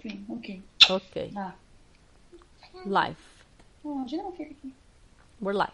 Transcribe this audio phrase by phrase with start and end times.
[0.00, 0.24] screen.
[0.28, 0.62] Ok.
[0.90, 1.30] Ok.
[1.32, 1.54] Vá.
[2.86, 3.16] Live.
[3.84, 4.74] Onde não fica aqui?
[5.40, 5.72] We're live.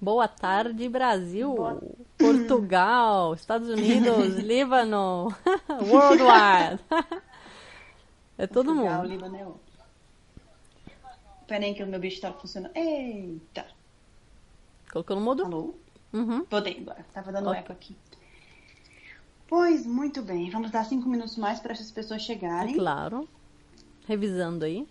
[0.00, 1.80] Boa tarde, Brasil, Boa-
[2.18, 5.34] Portugal, Estados Unidos, Líbano,
[5.68, 6.82] Worldwide.
[8.36, 9.08] É todo Portugal, mundo.
[9.08, 9.60] Líbano é outro.
[11.46, 12.74] Pera aí que o meu bicho tá funcionando.
[12.76, 13.64] Eita.
[14.90, 15.44] Colocou no mudo?
[15.44, 15.74] Alô?
[16.12, 16.44] Uhum.
[16.50, 17.06] Botei agora.
[17.12, 17.60] Tava dando Ok.
[17.60, 17.96] eco aqui.
[19.48, 20.50] Pois, muito bem.
[20.50, 22.74] Vamos dar cinco minutos mais para essas pessoas chegarem.
[22.76, 23.28] Claro.
[24.06, 24.86] Revisando aí.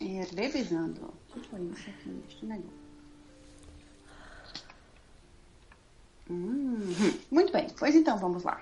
[0.00, 1.12] É, revisando.
[1.34, 2.22] O que foi isso aqui?
[2.42, 2.62] Eu negar.
[6.30, 6.78] Hum,
[7.30, 8.60] muito bem, pois então vamos lá.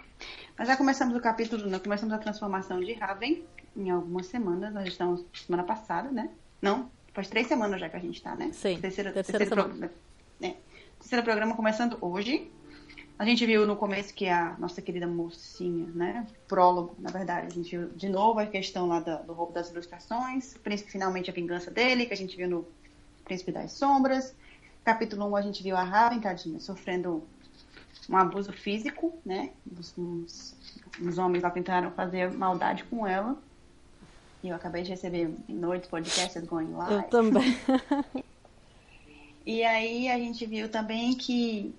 [0.57, 3.43] Nós já começamos o capítulo, nós começamos a transformação de Raven
[3.77, 4.73] em algumas semanas.
[4.73, 6.31] Nós estamos semana passada, né?
[6.63, 8.51] Não, faz três semanas já que a gente tá, né?
[8.53, 9.69] Sim, Terceira, terceira terceiro semana.
[9.69, 9.93] programa.
[10.41, 10.57] É,
[11.01, 12.51] terceiro programa começando hoje.
[13.19, 16.27] A gente viu no começo que a nossa querida mocinha, né?
[16.47, 17.47] Prólogo, na verdade.
[17.47, 20.55] A gente viu de novo a questão lá da- do roubo das ilustrações.
[20.55, 22.67] O príncipe finalmente a vingança dele, que a gente viu no
[23.25, 24.35] Príncipe das Sombras.
[24.85, 27.23] Capítulo 1 a gente viu a Raven, tadinha, sofrendo
[28.09, 29.51] um abuso físico, né?
[29.79, 30.55] Uns, uns-
[31.01, 33.37] uns homens lá tentaram fazer maldade com ela.
[34.45, 37.09] E eu acabei de receber noite podcast going Eu live.
[37.09, 37.57] também.
[39.49, 41.73] E aí a gente viu também que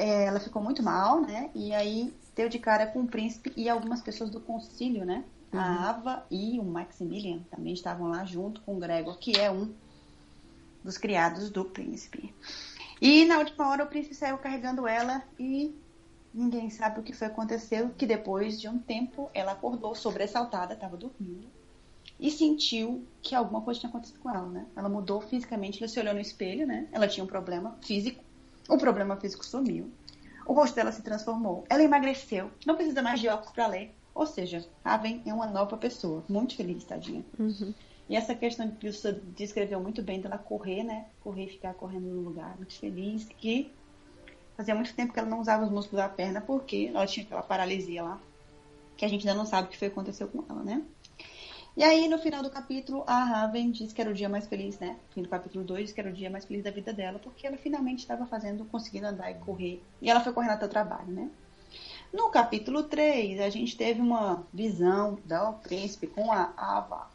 [0.00, 1.50] é, ela ficou muito mal, né?
[1.54, 5.22] E aí deu de cara com o príncipe e algumas pessoas do concílio, né?
[5.52, 9.74] A Ava e o Maximilian também estavam lá junto com o Gregor, que é um
[10.82, 12.34] dos criados do príncipe.
[12.98, 15.74] E na última hora o príncipe saiu carregando ela e
[16.32, 20.96] ninguém sabe o que foi aconteceu, que depois de um tempo ela acordou sobressaltada, estava
[20.96, 21.46] dormindo
[22.18, 24.66] e sentiu que alguma coisa tinha acontecido com ela, né?
[24.74, 26.88] Ela mudou fisicamente, ela se olhou no espelho, né?
[26.90, 28.24] Ela tinha um problema físico,
[28.70, 29.90] o problema físico sumiu,
[30.46, 34.26] o rosto dela se transformou, ela emagreceu, não precisa mais de óculos para ler, ou
[34.26, 37.24] seja, Raven é uma nova pessoa, muito feliz, tadinha.
[37.38, 37.74] Uhum.
[38.08, 41.06] E essa questão que o Sam descreveu muito bem dela correr, né?
[41.22, 43.72] Correr e ficar correndo no lugar, muito feliz, que
[44.56, 47.42] fazia muito tempo que ela não usava os músculos da perna porque ela tinha aquela
[47.42, 48.20] paralisia lá,
[48.96, 50.82] que a gente ainda não sabe o que foi que aconteceu com ela, né?
[51.76, 54.78] E aí, no final do capítulo, a Raven diz que era o dia mais feliz,
[54.78, 54.96] né?
[55.08, 57.18] No fim do capítulo 2, diz que era o dia mais feliz da vida dela,
[57.18, 59.82] porque ela finalmente estava fazendo, conseguindo andar e correr.
[60.02, 61.30] E ela foi correndo até o trabalho, né?
[62.12, 67.08] No capítulo 3, a gente teve uma visão do príncipe com a Ava.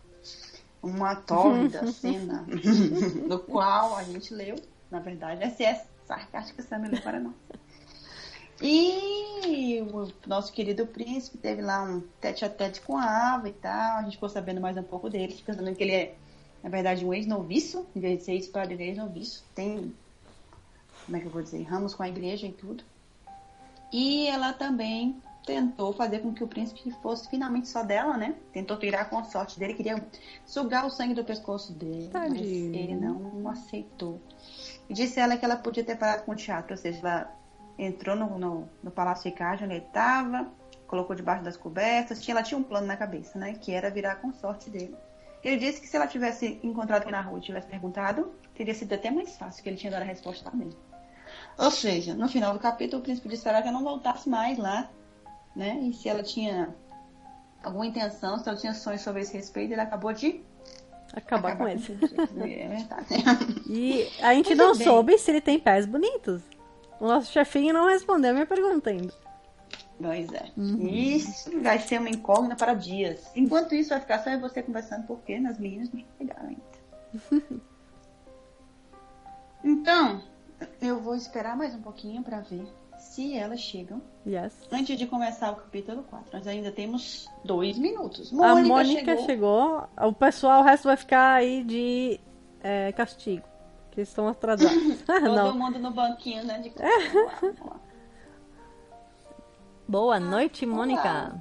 [0.81, 2.45] Uma tórrida cena,
[3.27, 4.55] no qual a gente leu,
[4.89, 7.33] na verdade, essa é sarcástica Sam leu para nós.
[8.61, 13.53] E o nosso querido príncipe teve lá um tete a tete com a Ava e
[13.53, 13.97] tal.
[13.97, 16.16] A gente ficou sabendo mais um pouco dele, sabendo que ele é,
[16.63, 19.45] na verdade, um ex-noviço, em vez de ser ele é ex-noviço.
[19.53, 19.93] Tem,
[21.05, 22.83] como é que eu vou dizer, ramos com a igreja e tudo.
[23.91, 28.35] E ela também tentou fazer com que o príncipe fosse finalmente só dela, né?
[28.51, 30.03] Tentou virar com a sorte dele, queria
[30.45, 32.75] sugar o sangue do pescoço dele, mas Tadinho.
[32.75, 34.19] ele não aceitou.
[34.89, 37.35] E disse ela que ela podia ter parado com o teatro, ou seja, ela
[37.78, 40.47] entrou no, no, no Palácio Ricardo, onde ele estava,
[40.88, 43.53] colocou debaixo das cobertas, tinha, ela tinha um plano na cabeça, né?
[43.53, 44.96] Que era virar com sorte dele.
[45.44, 48.94] Ele disse que se ela tivesse encontrado ele na rua e tivesse perguntado, teria sido
[48.94, 50.80] até mais fácil, que ele tinha dado a resposta mesmo.
[51.58, 54.28] Ou seja, no final do capítulo, o príncipe disse para ela que ela não voltasse
[54.28, 54.90] mais lá,
[55.56, 55.78] né?
[55.84, 56.74] E se ela tinha
[57.64, 60.44] alguma intenção, se ela tinha sonhos sobre esse respeito, ele acabou de
[61.14, 61.80] Acabar com ele.
[61.81, 62.44] tudo.
[62.44, 63.64] É verdade.
[63.69, 64.84] E a gente não bem.
[64.85, 66.41] soube se ele tem pés bonitos.
[67.00, 69.13] O nosso chefinho não respondeu a minha pergunta ainda.
[70.01, 70.51] Pois é.
[70.57, 73.31] Isso vai ser uma incógnita para dias.
[73.35, 77.61] Enquanto isso, vai ficar só e você conversando, porque nas meninas não chegaram ainda.
[79.63, 80.22] então,
[80.81, 82.67] eu vou esperar mais um pouquinho para ver
[82.97, 84.53] se elas chegam Yes.
[84.72, 86.38] antes de começar o capítulo 4.
[86.38, 88.34] Nós ainda temos dois minutos.
[88.34, 89.25] a Mônica Mônica chegou.
[89.25, 89.89] chegou.
[90.09, 92.19] O pessoal, o resto vai ficar aí de
[92.61, 93.45] é, castigo.
[93.95, 94.75] Que estão atrasados.
[95.07, 95.53] Ah, Todo não.
[95.57, 96.59] mundo no banquinho, né?
[96.59, 96.72] De...
[99.88, 100.75] Boa noite, Olá.
[100.75, 101.35] Mônica.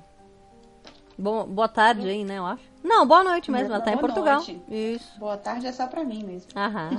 [1.17, 2.63] Bom, boa tarde aí, né, eu acho.
[2.83, 4.35] Não, boa noite mesmo, ela tá em Boa Portugal.
[4.37, 4.61] noite.
[4.69, 5.19] Isso.
[5.19, 6.51] Boa tarde é só pra mim mesmo.
[6.57, 6.91] Aham.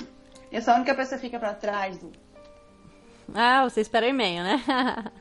[0.52, 2.12] Eu sou a única pessoa que fica pra trás do.
[3.34, 4.62] Ah, você espera o e-mail, né?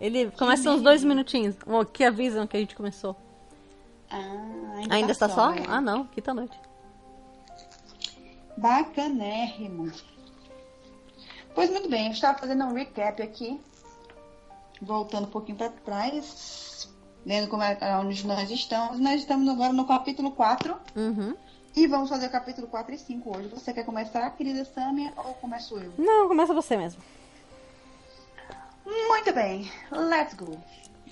[0.00, 1.56] Ele começa uns dois minutinhos.
[1.66, 3.16] o Que avisam que a gente começou.
[4.10, 4.18] Ah,
[4.90, 5.52] Ainda tá está só?
[5.52, 5.64] é.
[5.66, 6.56] Ah, não, quinta noite.
[8.60, 9.90] Bacanérrimo.
[11.54, 13.58] Pois muito bem, eu estava fazendo um recap aqui.
[14.80, 16.88] Voltando um pouquinho para trás.
[17.24, 18.98] Lendo como é, onde nós estamos.
[19.00, 20.76] Nós estamos agora no capítulo 4.
[20.94, 21.34] Uhum.
[21.74, 23.48] E vamos fazer o capítulo 4 e 5 hoje.
[23.48, 25.92] Você quer começar, querida Samia, ou começo eu?
[25.96, 27.00] Não, começa você mesmo.
[28.84, 30.58] Muito bem, let's go.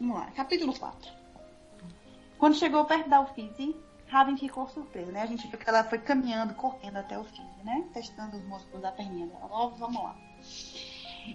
[0.00, 1.12] Vamos lá, capítulo 4.
[2.38, 3.76] Quando chegou perto da Uffizi,
[4.08, 5.22] Raven ficou surpresa, né?
[5.22, 7.84] A gente viu que ela foi caminhando, correndo até o Uffizi, né?
[7.92, 9.48] Testando os músculos da perninha dela.
[9.50, 10.16] Ó, vamos lá.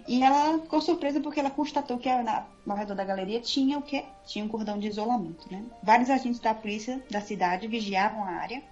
[0.08, 3.82] E ela ficou surpresa porque ela constatou que na, ao redor da galeria tinha o
[3.82, 4.04] quê?
[4.26, 5.64] Tinha um cordão de isolamento, né?
[5.82, 8.62] Vários agentes da polícia da cidade vigiavam a área,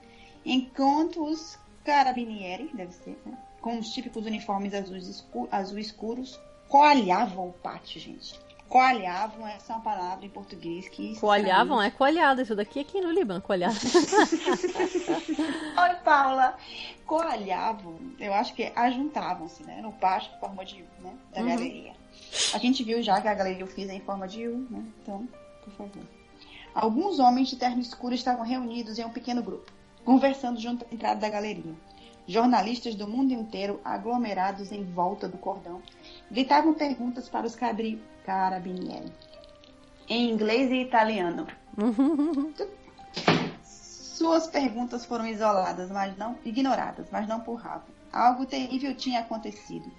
[0.45, 3.39] enquanto os carabinieri, deve ser, né?
[3.61, 8.39] Com os típicos uniformes azuis escuros, azul escuros, coalhavam o pátio, gente.
[8.73, 11.15] Coalhavam, essa é uma palavra em português que.
[11.21, 11.83] Coalhavam?
[11.83, 12.41] É coalhada.
[12.41, 13.77] Isso daqui é aqui no Líbano, coalhada.
[15.79, 16.57] Oi, Paula.
[17.05, 19.83] Coalhavam, eu acho que ajuntavam-se, né?
[19.83, 21.13] No pátio, em forma de U, né?
[21.35, 21.49] Da uhum.
[21.49, 21.93] galeria.
[22.55, 24.83] A gente viu já que a galeria eu fiz em forma de U, né?
[25.03, 25.29] Então,
[25.65, 26.03] por favor.
[26.75, 29.71] Alguns homens de terno escuro estavam reunidos em um pequeno grupo,
[30.03, 31.75] conversando junto à entrada da galeria.
[32.27, 35.83] Jornalistas do mundo inteiro, aglomerados em volta do cordão,
[36.31, 39.13] gritavam perguntas para os cabri carabinieri,
[40.09, 41.47] em inglês e italiano.
[43.65, 47.87] Suas perguntas foram isoladas, mas não ignoradas, mas não por Rafa.
[48.13, 49.91] Algo terrível tinha acontecido.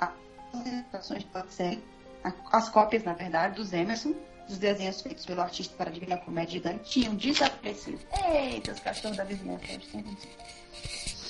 [0.00, 0.10] As
[0.66, 1.24] ilustrações
[2.68, 4.14] cópias, na verdade, dos Emerson,
[4.48, 8.00] dos desenhos feitos pelo artista para a Divina Comédia tinham desaparecido.
[8.34, 9.64] Eita, os cachorros da vizinhança.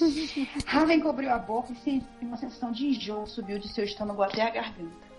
[0.66, 4.50] Raven cobriu a boca e uma sensação de enjoo subiu de seu estômago até a
[4.50, 5.12] garganta.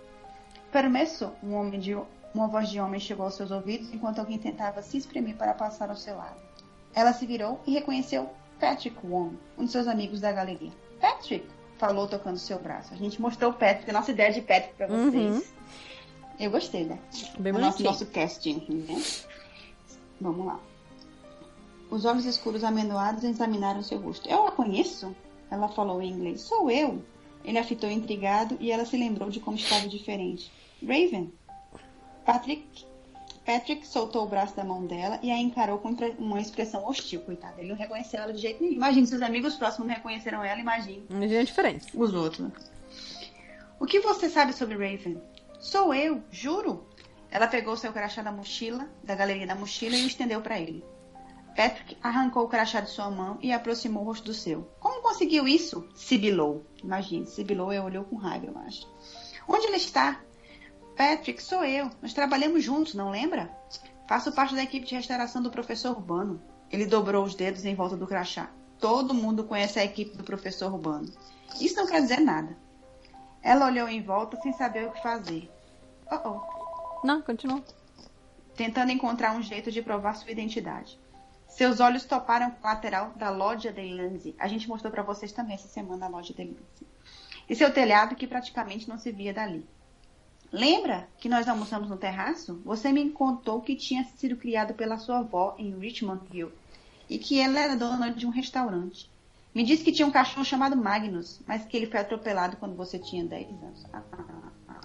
[0.71, 1.95] Permesso, um homem de,
[2.33, 5.89] uma voz de homem chegou aos seus ouvidos enquanto alguém tentava se exprimir para passar
[5.89, 6.41] ao seu lado.
[6.93, 8.29] Ela se virou e reconheceu
[8.59, 10.71] Patrick Wong, um de seus amigos da galeria.
[10.99, 11.45] Patrick!
[11.77, 12.93] falou tocando seu braço.
[12.93, 15.35] A gente mostrou o Patrick, a nossa ideia de Patrick para vocês.
[15.35, 15.43] Uhum.
[16.39, 16.97] Eu gostei, né?
[17.37, 19.03] Bem o nosso, nosso casting, né?
[20.21, 20.59] Vamos lá.
[21.93, 24.27] Os olhos escuros amendoados examinaram seu rosto.
[24.27, 25.15] Eu a conheço?
[25.51, 26.41] Ela falou em inglês.
[26.41, 27.05] Sou eu.
[27.45, 30.51] Ele a fitou intrigado e ela se lembrou de como estava diferente.
[30.81, 31.31] Raven.
[32.25, 32.83] Patrick.
[33.45, 37.61] Patrick soltou o braço da mão dela e a encarou com uma expressão hostil, coitada.
[37.61, 38.73] Ele não reconheceu ela de jeito nenhum.
[38.73, 41.05] Imagine se os amigos próximos não reconheceram ela, imagine.
[41.11, 41.95] É diferente.
[41.95, 42.51] Os outros.
[43.79, 45.21] O que você sabe sobre Raven?
[45.59, 46.87] Sou eu, juro.
[47.29, 50.83] Ela pegou seu crachá da mochila, da galeria da mochila e o estendeu para ele.
[51.55, 54.63] Patrick arrancou o crachá de sua mão e aproximou o rosto do seu.
[54.79, 55.87] Como conseguiu isso?
[55.95, 56.65] Sibilou.
[56.83, 58.87] Imagine, sibilou e olhou com raiva, eu acho.
[59.47, 60.19] Onde ele está?
[60.95, 61.89] Patrick, sou eu.
[62.01, 63.55] Nós trabalhamos juntos, não lembra?
[64.07, 66.41] Faço parte da equipe de restauração do professor Urbano.
[66.71, 68.49] Ele dobrou os dedos em volta do crachá.
[68.79, 71.11] Todo mundo conhece a equipe do professor Urbano.
[71.61, 72.57] Isso não quer dizer nada.
[73.41, 75.51] Ela olhou em volta sem saber o que fazer.
[76.11, 77.05] Oh, oh.
[77.05, 77.63] Não, continua.
[78.55, 80.99] Tentando encontrar um jeito de provar sua identidade.
[81.55, 84.35] Seus olhos toparam com a lateral da loja de Lindsay.
[84.39, 86.87] A gente mostrou para vocês também essa semana a loja de Lindsay.
[87.47, 89.63] E seu telhado que praticamente não se via dali.
[90.51, 92.59] Lembra que nós almoçamos no terraço?
[92.65, 96.51] Você me contou que tinha sido criado pela sua avó em Richmond Hill
[97.07, 99.07] e que ela era dona de um restaurante.
[99.53, 102.97] Me disse que tinha um cachorro chamado Magnus, mas que ele foi atropelado quando você
[102.97, 103.85] tinha 10 anos.
[103.93, 104.81] Ah, ah, ah.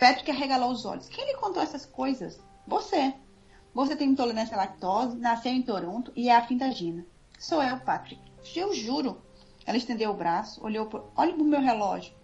[0.00, 1.06] Patrick arregalou os olhos.
[1.10, 2.40] Quem lhe contou essas coisas?
[2.66, 3.12] Você.
[3.76, 7.04] Você tem intolerância à lactose, nasceu em Toronto e é afim da Gina.
[7.38, 8.22] Sou eu, Patrick.
[8.54, 9.20] Eu juro.
[9.66, 11.12] Ela estendeu o braço, olhou por...
[11.14, 12.14] Olhe pro meu relógio.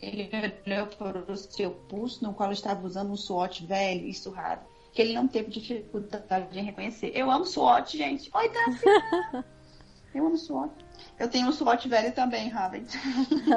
[0.00, 0.30] Ele
[0.64, 5.02] olhou para o seu pulso, no qual estava usando um SWAT velho e surrado, que
[5.02, 7.10] ele não teve dificuldade em reconhecer.
[7.12, 8.30] Eu amo SWAT, gente.
[8.32, 9.44] Oi, Davi.
[10.14, 10.70] eu amo SWAT.
[11.18, 12.84] Eu tenho um SWAT velho também, Raven.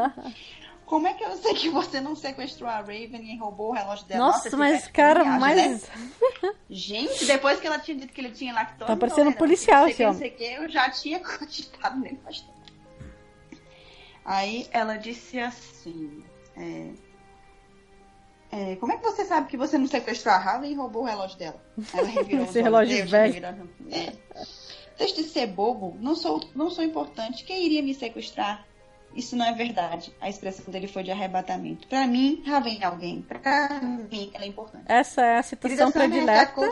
[0.87, 4.05] Como é que eu sei que você não sequestrou a Raven e roubou o relógio
[4.05, 4.27] dela?
[4.27, 5.83] Nossa, Nossa mas cara, mas.
[5.83, 6.53] Né?
[6.69, 8.87] Gente, depois que ela tinha dito que ele tinha lactose.
[8.87, 9.95] Tá parecendo um policial, homem.
[9.99, 12.57] Não sei o que, eu já tinha acreditado nele faz tempo.
[14.23, 16.23] Aí ela disse assim:
[16.55, 16.93] é,
[18.49, 21.05] é, Como é que você sabe que você não sequestrou a Raven e roubou o
[21.05, 21.61] relógio dela?
[21.93, 23.45] Ela revirou Esse relógio velho.
[23.91, 24.13] É.
[24.97, 27.43] Deixa de ser bobo, não sou, não sou importante.
[27.43, 28.65] Quem iria me sequestrar?
[29.15, 30.13] Isso não é verdade.
[30.21, 31.87] A expressão dele foi de arrebatamento.
[31.87, 33.21] Para mim, Raven é alguém.
[33.21, 34.85] Para mim, ela é importante.
[34.87, 36.69] Essa é a citação predileta.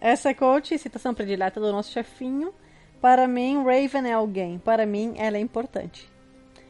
[0.00, 2.54] Essa é coach, citação predileta do nosso chefinho.
[3.00, 4.58] Para mim, Raven é alguém.
[4.58, 6.10] Para mim, ela é importante.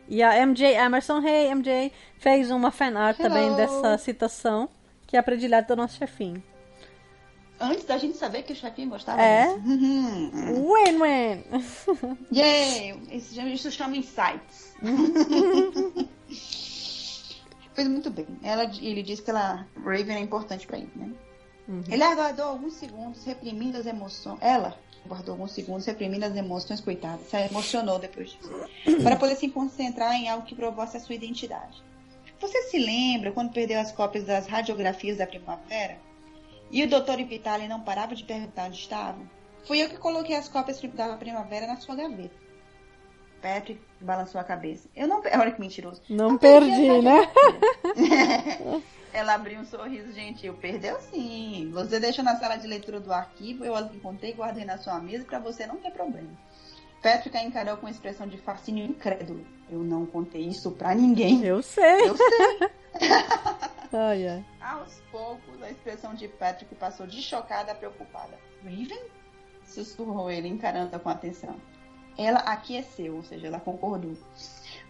[0.08, 4.68] E a MJ Emerson, hey MJ, fez uma fanart também dessa citação,
[5.06, 6.42] que é a predileta do nosso chefinho.
[7.61, 9.46] Antes da gente saber que o chefinho gostava é.
[9.62, 11.44] Win-win!
[12.32, 13.00] Yay!
[13.12, 14.75] Isso, isso chama insights.
[17.75, 18.26] Fez muito bem.
[18.42, 21.11] Ela, ele disse que ela, Raven é importante para ele, né?
[21.66, 21.82] Uhum.
[21.88, 24.38] Ele aguardou alguns segundos, reprimindo as emoções.
[24.40, 27.23] Ela aguardou alguns segundos, reprimindo as emoções, coitada.
[27.25, 28.50] Se emocionou depois disso.
[29.02, 31.82] para poder se concentrar em algo que provosse a sua identidade.
[32.40, 35.99] Você se lembra quando perdeu as cópias das radiografias da primavera?
[36.75, 39.31] E o doutor Vitale não parava de perguntar onde estavam.
[39.64, 42.35] Fui eu que coloquei as cópias da primavera na sua gaveta.
[43.40, 44.88] Patrick balançou a cabeça.
[44.97, 45.23] Eu não.
[45.38, 46.02] Olha que mentiroso.
[46.11, 47.31] Não, não perdi, perdi né?
[49.14, 50.54] Ela abriu um sorriso gentil.
[50.54, 51.71] Perdeu sim.
[51.73, 54.99] Você deixou na sala de leitura do arquivo, eu as encontrei e guardei na sua
[54.99, 56.31] mesa para você não ter problema.
[57.00, 59.47] Patrick a encarou com expressão de fascínio incrédulo.
[59.71, 61.45] Eu não contei isso pra ninguém.
[61.45, 62.09] Eu sei.
[62.09, 62.59] Eu sei.
[63.96, 64.44] ai, ai.
[64.60, 68.38] Aos poucos, a expressão de Patrick passou de chocada a preocupada.
[68.62, 69.02] Raven?
[69.64, 71.56] Sussurrou ele, encarando-a com atenção.
[72.16, 74.16] Ela aqueceu, ou seja, ela concordou.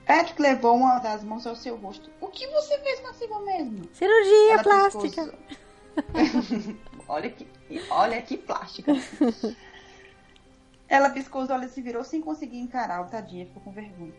[0.07, 2.11] Patrick levou uma das mãos ao seu rosto.
[2.21, 3.89] O que você fez consigo mesmo?
[3.93, 5.35] Cirurgia ela plástica.
[7.09, 7.49] olha, que,
[7.91, 8.93] olha que plástica.
[10.89, 13.03] ela piscou os olhos e se virou sem conseguir encarar.
[13.03, 14.13] O tadinha ficou com vergonha.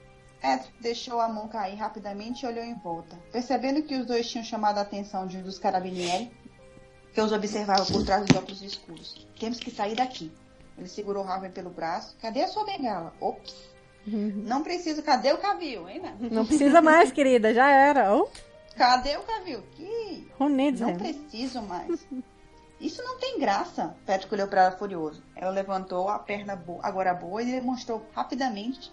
[0.46, 3.18] Patrick deixou a mão cair rapidamente e olhou em volta.
[3.32, 6.32] Percebendo que os dois tinham chamado a atenção de um dos carabinieri,
[7.14, 9.28] que os observava por trás dos óculos escuros.
[9.40, 10.32] Temos que sair daqui.
[10.78, 12.16] Ele segurou Raven pelo braço.
[12.22, 13.14] Cadê a sua bengala?
[13.20, 13.56] Ops.
[14.06, 14.44] Uhum.
[14.46, 15.02] Não precisa.
[15.02, 16.16] Cadê o cavil, hein, né?
[16.20, 17.54] Não precisa mais, querida.
[17.54, 18.14] Já era.
[18.14, 18.28] Oh.
[18.76, 19.64] Cadê o cavil?
[19.76, 20.30] Que...
[20.38, 20.98] Não him?
[20.98, 22.06] preciso mais.
[22.80, 23.96] Isso não tem graça.
[24.06, 25.24] Patrick olhou para ela furioso.
[25.36, 28.92] Ela levantou a perna boa, agora boa e demonstrou rapidamente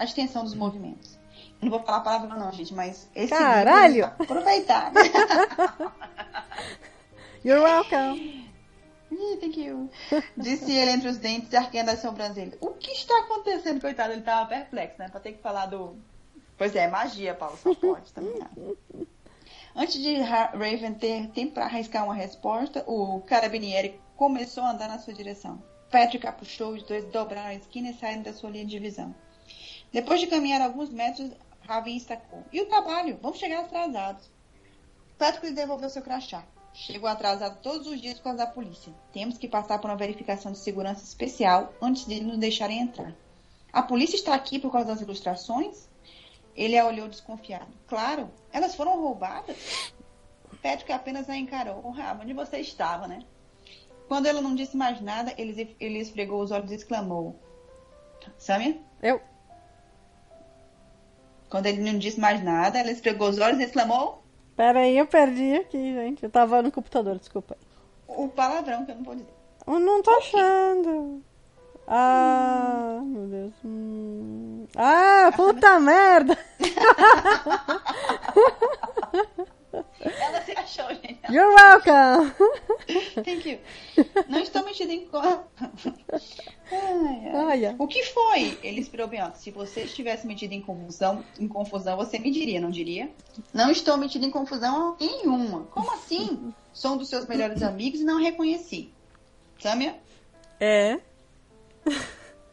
[0.00, 1.18] a extensão dos movimentos.
[1.60, 4.06] Eu não vou falar a palavra não, gente, mas esse Caralho!
[4.06, 4.94] Aproveitado.
[7.44, 8.48] You're welcome.
[9.40, 9.90] Thank you.
[10.36, 12.56] Disse ele entre os dentes, arqueando as sobrancelhas.
[12.60, 13.78] O que está acontecendo?
[13.80, 15.08] Coitado, ele estava perplexo, né?
[15.10, 15.96] Pra ter que falar do.
[16.56, 18.38] Pois é, magia, Paulo, só pode também.
[18.38, 18.48] Né?
[19.76, 24.98] Antes de Raven ter tempo para arriscar uma resposta, o carabinieri começou a andar na
[24.98, 25.62] sua direção.
[25.90, 29.14] Patrick a puxou, os dois dobraram a esquina e saíram da sua linha de visão.
[29.92, 31.30] Depois de caminhar alguns metros,
[31.62, 32.44] Raven estacou.
[32.52, 33.18] E o trabalho?
[33.20, 34.30] Vamos chegar atrasados.
[35.18, 36.44] Patrick devolveu seu crachá.
[36.72, 38.92] Chegou atrasado todos os dias por causa da polícia.
[39.12, 43.14] Temos que passar por uma verificação de segurança especial antes de nos deixarem entrar.
[43.72, 45.88] A polícia está aqui por causa das ilustrações?
[46.56, 47.70] Ele a olhou desconfiado.
[47.86, 49.92] Claro, elas foram roubadas?
[50.62, 51.80] Patrick apenas a encarou.
[51.84, 53.24] Oh, Rabo, onde você estava, né?
[54.08, 57.38] Quando ela não disse mais nada, ele, ele esfregou os olhos e exclamou:
[58.36, 58.80] Samia?
[59.02, 59.20] Eu.
[61.50, 64.22] Quando ele não disse mais nada, ela esfregou os olhos e exclamou:
[64.56, 66.22] Pera aí, eu perdi aqui, gente.
[66.22, 67.56] Eu tava no computador, desculpa.
[68.06, 69.34] O palavrão que eu não vou dizer.
[69.66, 71.20] Eu não tô achando.
[71.88, 73.04] Ah, hum.
[73.04, 73.52] meu Deus.
[73.64, 74.66] Hum.
[74.76, 76.38] Ah, puta merda!
[79.72, 81.20] Ela se achou, gente.
[81.28, 82.32] You're welcome!
[83.24, 83.58] Thank you.
[84.28, 85.08] Não estou metido em.
[85.12, 85.50] Ai,
[86.72, 87.66] ai.
[87.66, 88.58] Ai, O que foi?
[88.62, 89.20] Ele esperou bem.
[89.34, 93.10] Se você estivesse metido em confusão, em confusão, você me diria, não diria?
[93.52, 95.66] Não estou metido em confusão nenhuma.
[95.70, 96.52] Como assim?
[96.72, 98.92] Sou um dos seus melhores amigos e não reconheci.
[99.58, 99.94] Samia?
[100.58, 100.98] É.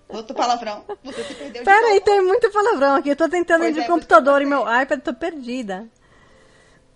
[0.10, 0.84] Outro palavrão.
[1.04, 3.10] Você se perdeu de Pera aí, tem muito palavrão aqui.
[3.10, 5.88] Eu tô tentando pois ir de é, computador e meu iPad, tô perdida.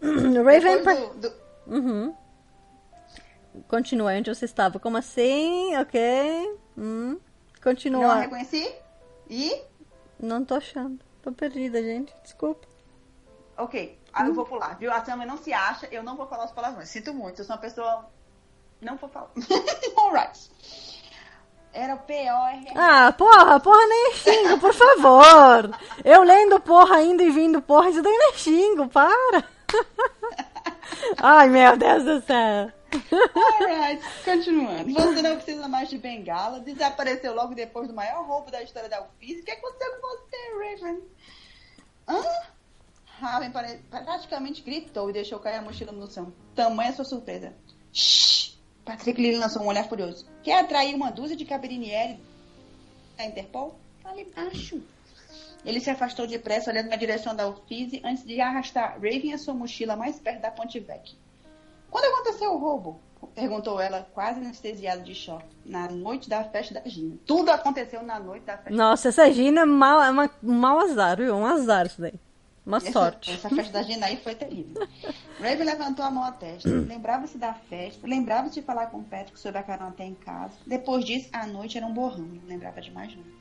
[0.43, 0.83] Raven.
[1.15, 1.33] Do, do...
[1.67, 2.15] Uhum.
[3.67, 4.79] Continua onde você estava.
[4.79, 5.75] Como assim?
[5.77, 6.59] Ok.
[6.77, 7.19] Hum.
[7.61, 8.15] Continua.
[8.15, 8.73] Não reconheci?
[9.29, 9.61] E?
[10.19, 10.99] Não tô achando.
[11.21, 12.13] Tô perdida, gente.
[12.23, 12.67] Desculpa.
[13.57, 13.99] Ok.
[14.19, 14.25] Hum.
[14.25, 14.91] eu vou pular, viu?
[14.91, 16.89] A Samia não se acha, eu não vou falar os palavrões.
[16.89, 18.09] Sinto muito, eu sou uma pessoa.
[18.81, 19.29] Não vou falar.
[19.97, 20.49] Alright.
[21.73, 22.75] Era o POR.
[22.75, 25.79] Ah, porra, porra nem xingo, por favor.
[26.03, 29.45] Eu lendo porra, indo e vindo porra, isso daí nem xingo, para.
[31.17, 32.71] Ai, meu Deus do céu.
[33.59, 34.93] Alright, continuando.
[34.93, 36.59] Você não precisa mais de bengala.
[36.59, 39.41] Desapareceu logo depois do maior roubo da história da UFIS.
[39.41, 41.01] O que aconteceu com você, Raven?
[42.07, 42.23] Hã?
[43.19, 43.51] Raven
[43.89, 46.33] praticamente gritou e deixou cair a mochila no chão.
[46.55, 47.53] Tamanha sua surpresa.
[47.93, 48.57] Shhh!
[48.83, 50.25] Patrick lhe lançou um olhar furioso.
[50.43, 52.19] Quer atrair uma dúzia de cabinieri
[53.15, 53.79] da Interpol?
[54.03, 54.81] Ali embaixo.
[55.63, 59.53] Ele se afastou depressa, olhando na direção da Uffizi, antes de arrastar Raven a sua
[59.53, 61.15] mochila mais perto da Ponte Vec.
[61.89, 62.99] Quando aconteceu o roubo?
[63.35, 65.45] Perguntou ela, quase anestesiada de choque.
[65.63, 67.17] Na noite da festa da Gina.
[67.25, 68.71] Tudo aconteceu na noite da festa.
[68.71, 71.35] Nossa, essa Gina é mal, é uma, um mau azar, viu?
[71.35, 72.15] Um azar isso daí.
[72.65, 73.31] Uma essa, sorte.
[73.31, 74.87] Essa festa da Gina aí foi terrível.
[75.39, 76.69] Raven levantou a mão à testa.
[76.69, 78.07] Lembrava-se da festa.
[78.07, 80.53] Lembrava-se de falar com o Patrick sobre a carona até em casa.
[80.65, 82.19] Depois disso, a noite era um borrão.
[82.19, 83.40] Não lembrava de mais nada.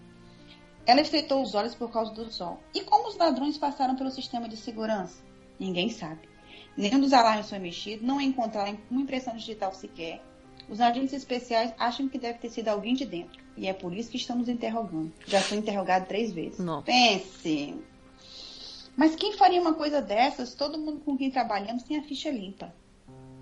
[0.87, 2.59] Ela estreitou os olhos por causa do sol.
[2.75, 5.23] E como os ladrões passaram pelo sistema de segurança?
[5.59, 6.29] Ninguém sabe.
[6.77, 10.23] Nenhum dos alarmes foi mexido, não encontraram uma impressão digital sequer.
[10.69, 13.43] Os agentes especiais acham que deve ter sido alguém de dentro.
[13.57, 15.13] E é por isso que estamos interrogando.
[15.27, 16.59] Já foi interrogado três vezes.
[16.59, 16.83] Não.
[16.83, 17.75] Pense.
[18.97, 20.55] Mas quem faria uma coisa dessas?
[20.55, 22.73] Todo mundo com quem trabalhamos tem a ficha limpa.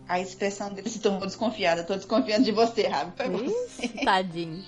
[0.08, 1.84] A expressão dele se tornou desconfiada.
[1.84, 3.12] Tô desconfiando de você, Raven.
[3.14, 3.88] Foi você.
[4.04, 4.64] Tadinho.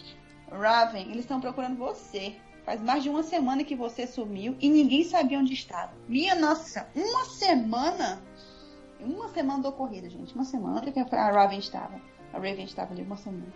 [0.50, 2.35] Raven, eles estão procurando você.
[2.71, 5.91] Faz mais de uma semana que você sumiu e ninguém sabia onde estava.
[6.07, 8.23] Minha nossa, uma semana?
[9.00, 10.33] Uma semana do ocorrido, gente.
[10.37, 12.00] Uma semana que a Raven estava.
[12.33, 13.53] A Raven estava ali uma semana.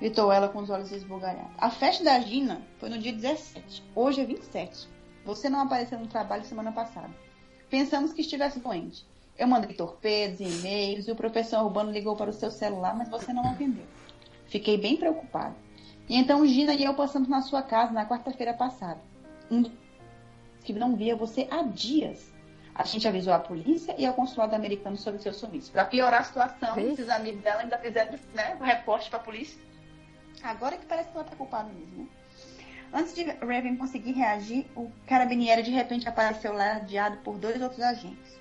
[0.00, 1.52] Gritou ela com os olhos esbugalhados.
[1.58, 3.84] A festa da Gina foi no dia 17.
[3.94, 4.88] Hoje é 27.
[5.24, 7.14] Você não apareceu no trabalho semana passada.
[7.70, 9.06] Pensamos que estivesse doente.
[9.38, 13.32] Eu mandei torpedos, e-mails e o professor Urbano ligou para o seu celular, mas você
[13.32, 13.86] não atendeu.
[14.46, 15.54] Fiquei bem preocupado.
[16.08, 19.00] E então Gina e eu passamos na sua casa na quarta-feira passada.
[19.50, 19.64] Um
[20.62, 22.32] que não via você há dias.
[22.74, 25.72] A gente avisou a polícia e ao consulado americano sobre o seu sumiço.
[25.72, 29.58] Para piorar a situação, esses amigos dela ainda fizeram né, o reporte para a polícia.
[30.42, 32.08] Agora que parece que ela está culpada mesmo, né?
[32.92, 38.38] Antes de Raven conseguir reagir, o carabinieri de repente apareceu ladeado por dois outros agentes.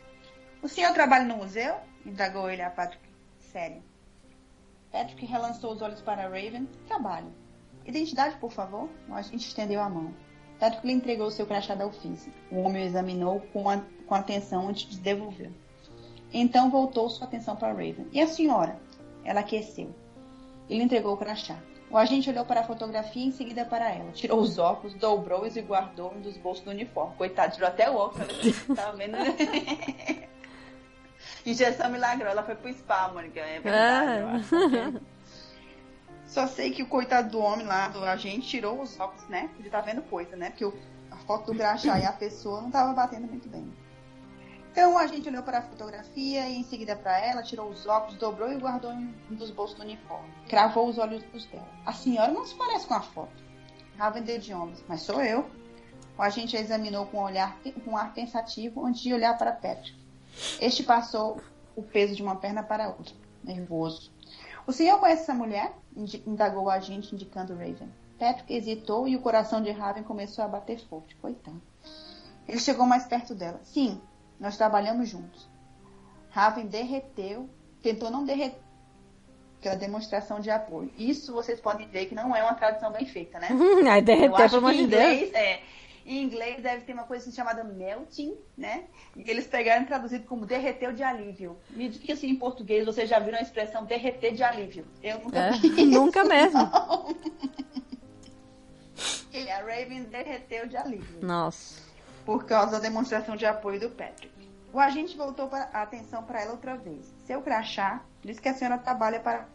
[0.61, 1.75] O senhor trabalha no museu?
[2.05, 3.03] indagou ele a Patrick.
[3.39, 3.81] Sério.
[4.91, 6.67] Patrick relançou os olhos para Raven.
[6.87, 7.33] Trabalho.
[7.85, 8.89] Identidade, por favor?
[9.07, 10.13] O agente estendeu a mão.
[10.59, 12.31] Patrick lhe entregou seu crachá da ofício.
[12.51, 15.51] O homem o examinou com, a, com atenção antes de devolver.
[16.33, 18.07] Então voltou sua atenção para Raven.
[18.11, 18.79] E a senhora?
[19.23, 19.93] Ela aqueceu.
[20.69, 21.57] Ele entregou o crachá.
[21.89, 24.11] O agente olhou para a fotografia e em seguida para ela.
[24.11, 27.15] Tirou os óculos, dobrou-os e guardou um dos bolsos do uniforme.
[27.15, 28.65] Coitado, tirou até o óculos.
[28.75, 29.15] Tava vendo.
[31.45, 32.31] Injeção milagrosa.
[32.31, 33.39] Ela foi pro spa, Mônica.
[33.39, 34.43] É verdade,
[34.97, 35.14] ah.
[36.35, 39.49] Só sei que o coitado do homem lá, do agente, tirou os óculos, né?
[39.57, 40.49] Ele tá vendo coisa, né?
[40.49, 40.73] Porque o,
[41.09, 43.73] a foto do crachá e a pessoa não tava batendo muito bem.
[44.69, 48.17] Então a gente olhou para a fotografia e em seguida para ela, tirou os óculos,
[48.17, 50.27] dobrou e guardou em um dos bolsos do uniforme.
[50.49, 51.69] Cravou os olhos dela.
[51.85, 53.41] A senhora não se parece com a foto.
[53.97, 55.49] Raven deu de ombros, mas sou eu.
[56.17, 59.53] O agente a examinou com um, olhar, com um ar pensativo antes de olhar para
[59.53, 59.97] Patrick.
[60.59, 61.39] Este passou
[61.77, 64.13] o peso de uma perna para a outra, nervoso.
[64.67, 65.73] O senhor conhece essa mulher?
[66.27, 67.89] indagou o agente, indicando Raven.
[68.19, 71.15] Patrick hesitou e o coração de Raven começou a bater forte.
[71.15, 71.61] Coitado.
[72.47, 73.59] Ele chegou mais perto dela.
[73.63, 74.01] Sim,
[74.39, 75.47] nós trabalhamos juntos.
[76.29, 77.49] Raven derreteu,
[77.81, 78.65] tentou não derreter
[79.65, 80.91] aquela demonstração de apoio.
[80.97, 83.49] Isso vocês podem ver que não é uma tradução bem feita, né?
[83.89, 85.33] Aí derreteu, pelo amor de Deus.
[85.33, 85.61] É,
[86.05, 88.85] em inglês deve ter uma coisa assim chamada melting, né?
[89.15, 91.57] E eles pegaram traduzido como derreteu de alívio.
[91.71, 94.85] Me diga assim em português, vocês já viram a expressão derreter de alívio?
[95.01, 95.85] Eu nunca é, vi.
[95.85, 96.61] Nunca mesmo.
[99.33, 101.19] e a Raven derreteu de alívio.
[101.21, 101.85] Nossa
[102.25, 104.33] por causa da demonstração de apoio do Patrick.
[104.73, 107.05] O agente voltou a atenção para ela outra vez.
[107.25, 109.47] Seu crachá diz que a senhora trabalha para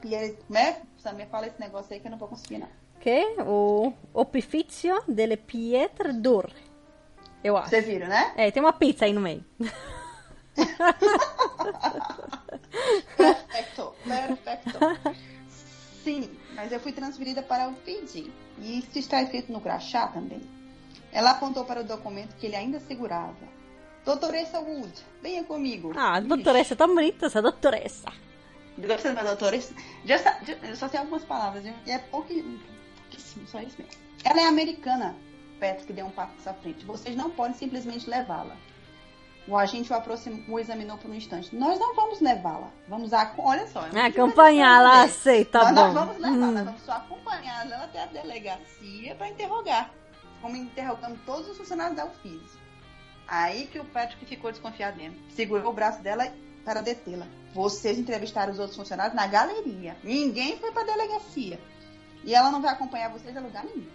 [0.00, 0.38] Pierre.
[0.46, 0.80] Como é?
[0.98, 2.68] Samir, fala esse negócio aí que eu não vou conseguir, não.
[3.02, 3.34] Que?
[3.40, 6.54] O Opificio delle Pietre Dure.
[7.42, 7.70] Eu acho.
[7.70, 8.32] Você viram, né?
[8.36, 9.44] É, tem uma pizza aí no meio.
[13.16, 14.78] perfeito, perfeito.
[16.04, 18.32] Sim, mas eu fui transferida para o Fiji.
[18.58, 20.40] E isso está escrito no crachá também.
[21.10, 23.34] Ela apontou para o documento que ele ainda segurava.
[24.04, 25.92] Doutoressa Wood, venha comigo.
[25.96, 28.12] Ah, doutoressa, tá bonita essa doutoressa.
[28.78, 29.74] Gostando da doutoressa?
[30.04, 31.74] Já, já, só sei algumas palavras, viu?
[31.84, 31.98] E é
[33.20, 33.92] só isso mesmo.
[34.24, 35.16] Ela é americana,
[35.58, 36.84] Patrick deu um passo à frente.
[36.84, 38.56] Vocês não podem simplesmente levá-la.
[39.46, 41.54] O agente o aproximou, o examinou por um instante.
[41.54, 42.70] Nós não vamos levá-la.
[42.88, 43.80] Vamos a, olha só.
[43.80, 45.74] Acompanhá-la, aceita, tá bom.
[45.74, 46.64] Nós vamos levá-la, hum.
[46.64, 49.90] vamos só acompanhá-la até a delegacia para interrogar
[50.42, 52.58] como interrogando todos os funcionários da UFIS.
[53.26, 55.16] Aí que o Patrick ficou desconfiado mesmo.
[55.30, 56.26] Segurou o braço dela
[56.64, 57.26] para detê-la.
[57.54, 59.96] Vocês entrevistaram os outros funcionários na galeria.
[60.02, 61.58] Ninguém foi para a delegacia.
[62.24, 63.86] E ela não vai acompanhar vocês a lugar nenhum.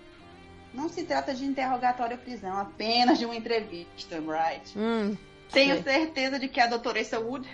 [0.73, 4.77] Não se trata de interrogatório ou prisão, apenas de uma entrevista, right?
[4.77, 5.17] Hum,
[5.51, 7.47] Tenho certeza de que a doutora Wood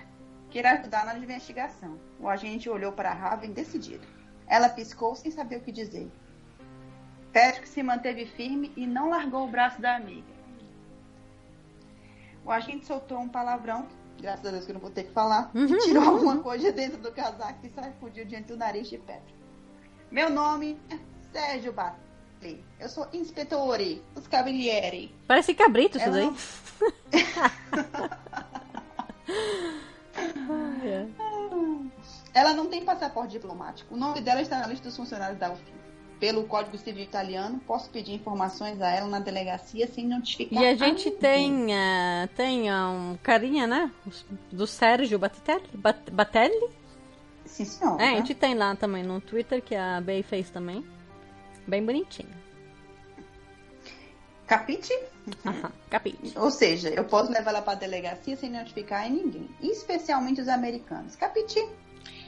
[0.50, 1.98] queira ajudar na investigação.
[2.20, 4.06] O agente olhou para a Raven decidido.
[4.48, 6.12] Ela piscou sem saber o que dizer.
[7.32, 10.34] Patrick se manteve firme e não largou o braço da amiga.
[12.46, 13.88] O agente soltou um palavrão,
[14.22, 15.78] graças a Deus que eu não vou ter que falar, uhum.
[15.80, 19.43] tirou alguma coisa dentro do casaco e sacudiu diante do nariz de Patrick.
[20.14, 20.98] Meu nome é
[21.32, 22.64] Sérgio Batley.
[22.80, 25.12] Eu sou inspetore dos Cavalieri.
[25.28, 26.26] Parece cabrito isso daí.
[26.26, 26.36] Não...
[32.32, 33.96] Ela não tem passaporte diplomático.
[33.96, 35.74] O nome dela está na lista dos funcionários da UFIS
[36.20, 40.62] pelo Código Civil Italiano, posso pedir informações a ela na delegacia sem notificar.
[40.62, 43.92] E a gente a tem, uh, tem um carinha, né?
[44.52, 45.68] Do Sérgio Batelli.
[46.12, 46.70] Batelli?
[47.54, 48.02] Sim, senhor.
[48.02, 50.84] É, a gente tem lá também no Twitter, que a Bey fez também.
[51.68, 52.34] Bem bonitinho.
[54.48, 54.92] Capite?
[55.88, 56.36] capite.
[56.36, 60.48] Ou seja, eu posso levar ela para a delegacia sem notificar em ninguém, especialmente os
[60.48, 61.16] americanos.
[61.16, 61.64] Capite?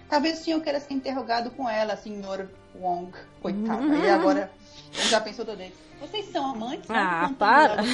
[0.07, 3.11] Talvez o senhor queira ser interrogado com ela, senhor Wong.
[3.41, 3.81] Coitada.
[3.81, 4.05] Uhum.
[4.05, 4.51] E agora,
[4.91, 5.73] já pensou todo ele.
[5.99, 6.87] Vocês são amantes?
[6.87, 7.77] Ah, para!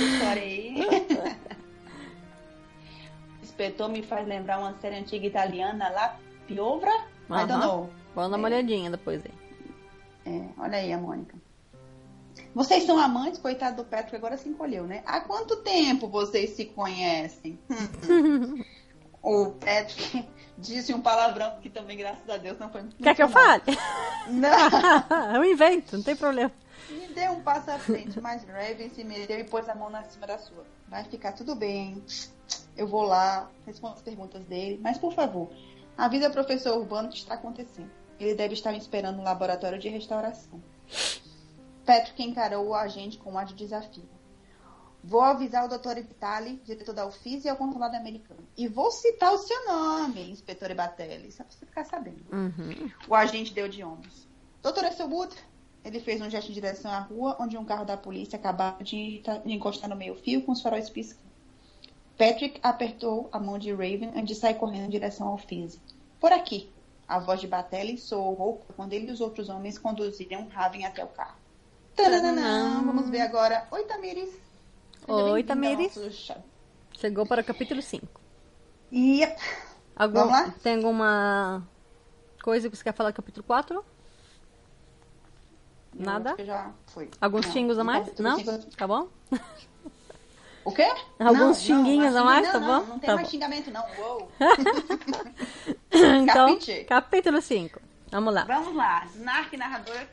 [3.42, 6.92] Inspetor me faz lembrar uma série antiga italiana, La Piovra?
[7.30, 7.90] I don't know.
[8.16, 9.34] Vamos dar uma olhadinha depois aí.
[10.26, 11.36] É, olha aí a Mônica.
[12.54, 13.40] Vocês são amantes?
[13.40, 15.02] Coitado do Patrick agora se encolheu, né?
[15.06, 17.58] Há quanto tempo vocês se conhecem?
[19.24, 23.24] o Patrick disse um palavrão que também, graças a Deus, não foi muito Quer que
[23.24, 23.64] eu fale?
[24.28, 24.70] Não.
[25.36, 26.52] eu invento, não tem problema.
[26.90, 30.04] Me deu um passo à frente, mas Raven se meteu e pôs a mão na
[30.04, 30.66] cima da sua.
[30.90, 32.04] Vai ficar tudo bem.
[32.76, 34.78] Eu vou lá, respondo as perguntas dele.
[34.84, 35.50] Mas, por favor,
[36.02, 37.92] avisa o professor Urbano que está acontecendo.
[38.20, 40.62] Ele deve estar me esperando no laboratório de restauração.
[41.86, 44.10] Patrick encarou o agente com um ar de desafio.
[45.04, 45.96] Vou avisar o Dr.
[45.96, 48.48] Vitali, diretor da UFIS e ao consulado americano.
[48.58, 52.24] E vou citar o seu nome, inspetor Ibatelli, só para você ficar sabendo.
[52.32, 52.92] Uhum.
[53.08, 54.28] O agente deu de ombros.
[54.62, 55.36] Doutor Esselwood,
[55.84, 59.24] ele fez um gesto em direção à rua, onde um carro da polícia acabava de,
[59.46, 61.31] encostar no meio-fio com os faróis piscando.
[62.22, 65.82] Patrick apertou a mão de Raven antes de sair correndo em direção ao Fizz.
[66.20, 66.72] Por aqui.
[67.08, 71.04] A voz de Batelli soou rouca quando ele e os outros homens conduziram Raven até
[71.04, 71.40] o carro.
[71.96, 72.80] Tananã.
[72.86, 73.68] Vamos ver agora.
[73.72, 74.30] Oi, Tamires.
[75.08, 76.00] Oi, Tamires.
[76.94, 78.06] Chegou para o capítulo 5.
[78.94, 79.42] Yep.
[79.96, 80.56] Algum, Vamos lá?
[80.62, 81.68] Tem alguma
[82.44, 83.84] coisa que você quer falar do capítulo 4?
[85.96, 86.36] Nada?
[86.46, 87.10] já foi.
[87.20, 88.16] Alguns xingos a mais?
[88.20, 88.38] Não?
[88.78, 89.08] Tá bom?
[90.64, 90.92] O quê?
[91.20, 92.88] Alguns não, xinguinhos não, a mais, não, tá não, bom?
[92.88, 93.32] Não, tem tá mais bom.
[93.32, 93.86] xingamento, não.
[93.98, 94.32] Uou.
[95.92, 97.80] então, capítulo 5.
[98.12, 98.44] Vamos lá.
[98.44, 99.06] Vamos lá.
[99.16, 100.08] Snark, narradora.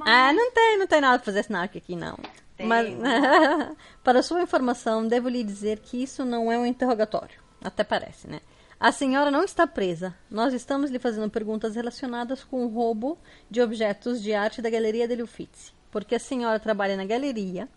[0.00, 2.18] Ah, não tem, não tem nada pra fazer Snark aqui, não.
[2.56, 2.66] Tem.
[2.66, 2.88] Mas,
[4.04, 7.42] para sua informação, devo lhe dizer que isso não é um interrogatório.
[7.62, 8.40] Até parece, né?
[8.78, 10.14] A senhora não está presa.
[10.30, 13.18] Nós estamos lhe fazendo perguntas relacionadas com o roubo
[13.50, 15.72] de objetos de arte da Galeria de Uffizi.
[15.90, 17.68] Porque a senhora trabalha na galeria.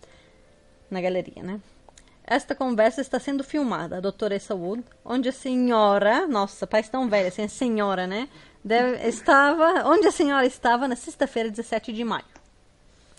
[0.90, 1.62] Na galeria, né?
[2.30, 7.30] Esta conversa está sendo filmada, doutora Essa Wood, onde a senhora, nossa, parece tão velha
[7.30, 8.28] assim, a senhora, né?
[8.62, 12.26] Deve, estava, onde a senhora estava na sexta-feira, 17 de maio.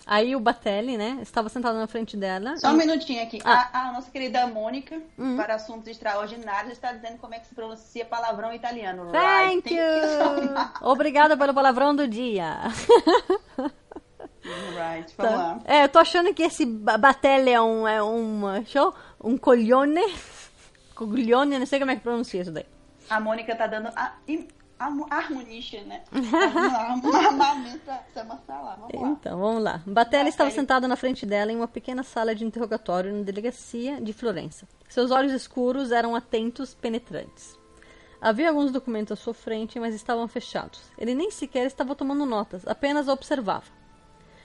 [0.05, 2.55] Aí o Batelli, né, estava sentado na frente dela.
[2.57, 2.73] Só e...
[2.73, 3.39] um minutinho aqui.
[3.43, 3.69] Ah.
[3.73, 5.35] A, a, nossa querida Mônica, uhum.
[5.35, 9.11] para assuntos extraordinários, está dizendo como é que se pronuncia palavrão italiano.
[9.11, 9.75] Thank, right.
[9.75, 9.81] you!
[10.87, 12.57] Obrigada pelo palavrão do dia.
[14.75, 15.37] right, vamos tá.
[15.37, 15.59] lá.
[15.65, 20.01] É, eu tô achando que esse Batelli é um, é um show, um coglione.
[20.95, 22.65] Coglione, não sei como é que pronuncia isso daí.
[23.09, 23.87] A Mônica tá dando...
[23.95, 24.15] A,
[25.09, 26.03] harmonista, né?
[26.11, 29.09] Armamento pra mostrar Vamos lá.
[29.09, 29.81] Então, vamos lá.
[29.85, 34.13] Batelli estava sentado na frente dela em uma pequena sala de interrogatório na delegacia de
[34.13, 34.67] Florença.
[34.87, 37.57] Seus olhos escuros eram atentos, penetrantes.
[38.21, 40.81] Havia alguns documentos à sua frente, mas estavam fechados.
[40.97, 43.78] Ele nem sequer estava tomando notas, apenas observava.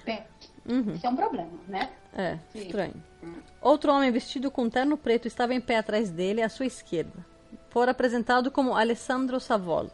[0.05, 0.23] Bem,
[0.67, 0.95] uhum.
[0.95, 1.91] isso é um problema, né?
[2.13, 2.59] É, Sim.
[2.61, 2.95] estranho.
[3.23, 3.35] Hum.
[3.61, 7.25] Outro homem vestido com terno preto estava em pé atrás dele, à sua esquerda.
[7.71, 9.91] Fora apresentado como Alessandro Savola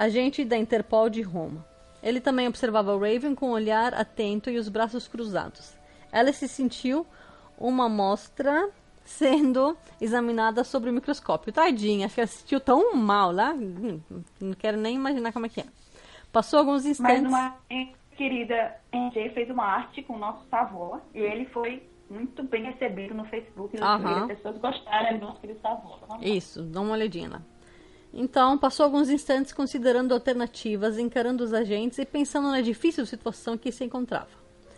[0.00, 1.62] agente da Interpol de Roma.
[2.02, 5.74] Ele também observava Raven com um olhar atento e os braços cruzados.
[6.10, 7.06] Ela se sentiu
[7.58, 8.70] uma amostra
[9.04, 11.52] sendo examinada sobre o microscópio.
[11.52, 13.52] Tadinha, ela se sentiu tão mal lá.
[13.52, 14.00] Hum,
[14.40, 15.66] não quero nem imaginar como é que é.
[16.32, 17.22] Passou alguns instantes.
[17.22, 17.56] Mas uma
[18.20, 23.14] querida NG fez uma arte com o nosso Savola e ele foi muito bem recebido
[23.14, 23.80] no Facebook.
[23.80, 26.18] No As pessoas gostaram do nosso querido Savola.
[26.20, 27.42] Isso, dá uma olhadinha lá.
[28.12, 33.72] Então, passou alguns instantes considerando alternativas, encarando os agentes e pensando na difícil situação que
[33.72, 34.28] se encontrava.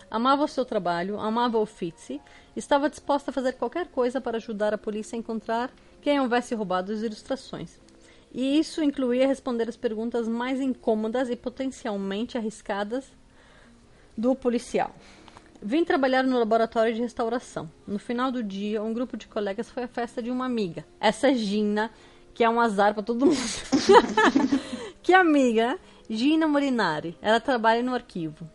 [0.08, 2.20] Amava o seu trabalho, amava o Fitzy,
[2.54, 5.68] estava disposta a fazer qualquer coisa para ajudar a polícia a encontrar
[6.00, 7.80] quem houvesse roubado as ilustrações.
[8.30, 13.10] E isso incluía responder as perguntas mais incômodas e potencialmente arriscadas
[14.16, 14.94] do policial.
[15.62, 17.70] Vim trabalhar no laboratório de restauração.
[17.86, 20.84] No final do dia, um grupo de colegas foi à festa de uma amiga.
[21.00, 21.90] Essa Gina
[22.34, 23.36] que é um azar para todo mundo.
[25.02, 27.16] que amiga, Gina Molinari.
[27.20, 28.48] Ela trabalha no arquivo.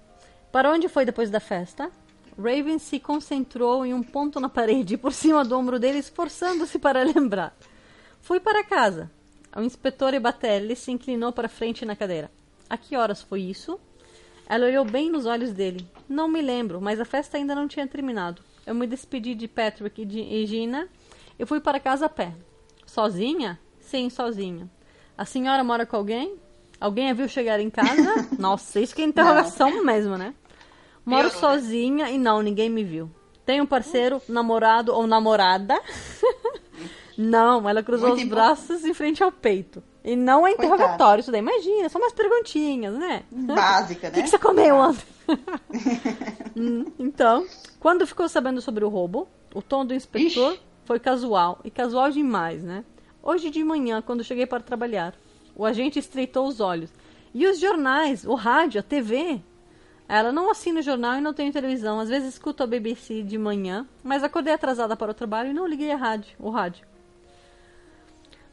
[0.52, 1.92] Para onde foi depois da festa?
[2.38, 7.04] Raven se concentrou em um ponto na parede por cima do ombro dele, esforçando-se para
[7.04, 7.56] lembrar.
[8.22, 9.12] Fui para casa.
[9.56, 12.30] O inspetor Ebatelli se inclinou para frente na cadeira.
[12.70, 13.80] A que horas foi isso?
[14.50, 15.86] Ela olhou bem nos olhos dele.
[16.08, 18.42] Não me lembro, mas a festa ainda não tinha terminado.
[18.66, 20.88] Eu me despedi de Patrick e de Gina
[21.38, 22.34] e fui para casa a pé.
[22.86, 23.60] Sozinha?
[23.80, 24.70] Sim, sozinha.
[25.18, 26.36] A senhora mora com alguém?
[26.80, 28.30] Alguém a viu chegar em casa?
[28.40, 29.84] Nossa, isso que é interrogação não.
[29.84, 30.34] mesmo, né?
[31.06, 33.10] Moro sozinha e não, ninguém me viu.
[33.46, 35.80] Tem um parceiro, namorado ou namorada?
[37.18, 39.82] não, ela cruzou Muito os braços em frente ao peito.
[40.04, 41.20] E não é interrogatório Coitado.
[41.22, 41.42] isso daí.
[41.42, 43.24] Imagina, são umas perguntinhas, né?
[43.32, 44.14] Básica, né?
[44.14, 45.06] O que, que você comeu ontem?
[46.56, 47.46] Hum, então,
[47.80, 50.62] quando ficou sabendo sobre o roubo, o tom do inspetor Ixi.
[50.86, 51.60] foi casual.
[51.64, 52.84] E casual demais, né?
[53.22, 55.14] Hoje de manhã, quando cheguei para trabalhar,
[55.56, 56.90] o agente estreitou os olhos.
[57.32, 59.40] E os jornais, o rádio, a TV?
[60.10, 62.00] Ela não assina o jornal e não tem televisão.
[62.00, 65.68] Às vezes escuto a BBC de manhã, mas acordei atrasada para o trabalho e não
[65.68, 66.88] liguei a rádio, o rádio.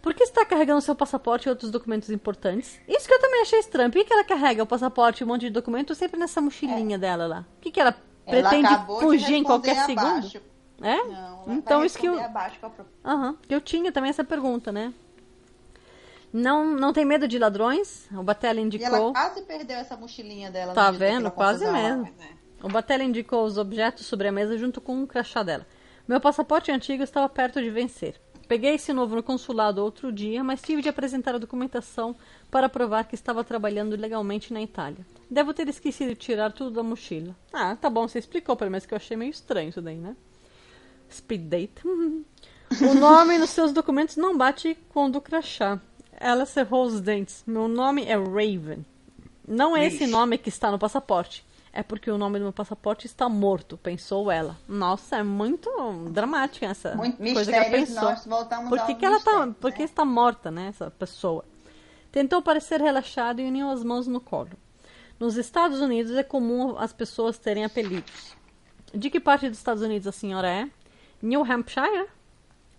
[0.05, 2.79] Por que está carregando seu passaporte e outros documentos importantes?
[2.87, 3.91] Isso que eu também achei estranho.
[3.91, 6.97] Por que, que ela carrega o passaporte e um monte de documentos sempre nessa mochilinha
[6.97, 6.99] é.
[6.99, 7.47] dela lá?
[7.57, 8.69] O que, que ela, ela pretende
[9.01, 10.43] fugir em qualquer segundo?
[10.83, 11.03] É?
[11.05, 12.19] Não, então isso que eu.
[13.03, 13.31] Aham.
[13.31, 14.93] Uhum, eu tinha também essa pergunta, né?
[16.31, 18.07] Não, não tem medo de ladrões?
[18.13, 18.87] O Batella indicou.
[18.87, 20.75] E ela quase perdeu essa mochilinha dela.
[20.75, 21.31] Tá vendo?
[21.31, 22.03] Quase mesmo.
[22.03, 22.37] Lá, né?
[22.63, 25.67] O Batella indicou os objetos sobre a mesa junto com um crachá dela.
[26.07, 28.21] Meu passaporte antigo estava perto de vencer.
[28.47, 32.15] Peguei esse novo no consulado outro dia, mas tive de apresentar a documentação
[32.51, 35.05] para provar que estava trabalhando legalmente na Itália.
[35.31, 37.35] Devo ter esquecido de tirar tudo da mochila.
[37.53, 40.15] Ah, tá bom, você explicou pelo menos que eu achei meio estranho isso daí, né?
[41.11, 41.83] Speed date.
[41.87, 45.81] o nome nos seus documentos não bate com o do crachá.
[46.13, 47.43] Ela cerrou os dentes.
[47.47, 48.85] Meu nome é Raven.
[49.47, 53.07] Não é esse nome que está no passaporte é porque o nome do meu passaporte
[53.07, 54.57] está morto, pensou ela.
[54.69, 55.69] Nossa, é muito
[56.11, 58.15] dramática essa muito coisa que ela pensou.
[58.69, 59.85] Por que, que ela tá, por que né?
[59.85, 61.45] está morta, né, essa pessoa?
[62.13, 64.51] Tentou parecer relaxado e uniu as mãos no colo.
[65.19, 68.37] Nos Estados Unidos é comum as pessoas terem apelidos.
[68.95, 70.71] De que parte dos Estados Unidos a senhora é?
[71.21, 72.07] New Hampshire?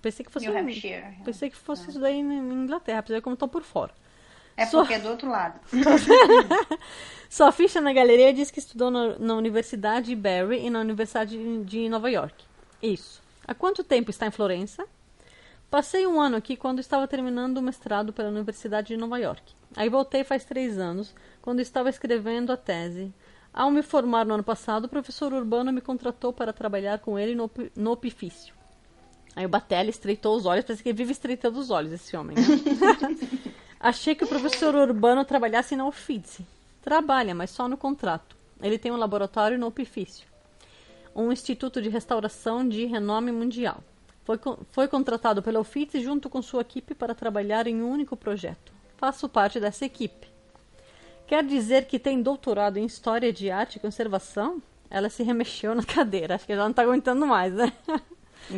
[0.01, 1.17] Pensei que fosse New Hampshire.
[1.25, 1.89] Pensei que fosse Não.
[1.89, 3.93] isso daí na Inglaterra, ver como estão por fora.
[4.57, 5.59] É porque é do outro lado.
[7.29, 11.37] Sua ficha na galeria diz que estudou na, na Universidade de Barry e na Universidade
[11.63, 12.45] de Nova York.
[12.81, 13.21] Isso.
[13.45, 14.85] Há quanto tempo está em Florença?
[15.69, 19.53] Passei um ano aqui quando estava terminando o mestrado pela Universidade de Nova York.
[19.75, 23.13] Aí voltei faz três anos, quando estava escrevendo a tese.
[23.53, 27.35] Ao me formar no ano passado, o professor Urbano me contratou para trabalhar com ele
[27.35, 28.53] no, no opifício.
[29.35, 32.37] Aí o Batelli estreitou os olhos, parece que ele vive estreitando os olhos, esse homem,
[32.37, 32.43] né?
[33.85, 36.43] Achei que o professor Urbano trabalhasse na Uffizi.
[36.81, 38.35] Trabalha, mas só no contrato.
[38.59, 40.27] Ele tem um laboratório no Opifício,
[41.15, 43.83] um instituto de restauração de renome mundial.
[44.23, 44.39] Foi,
[44.71, 48.73] foi contratado pela Uffizi junto com sua equipe para trabalhar em um único projeto.
[48.97, 50.27] Faço parte dessa equipe.
[51.27, 54.63] Quer dizer que tem doutorado em História de Arte e Conservação?
[54.89, 56.33] Ela se remexeu na cadeira.
[56.33, 57.71] Acho que ela não está aguentando mais, né?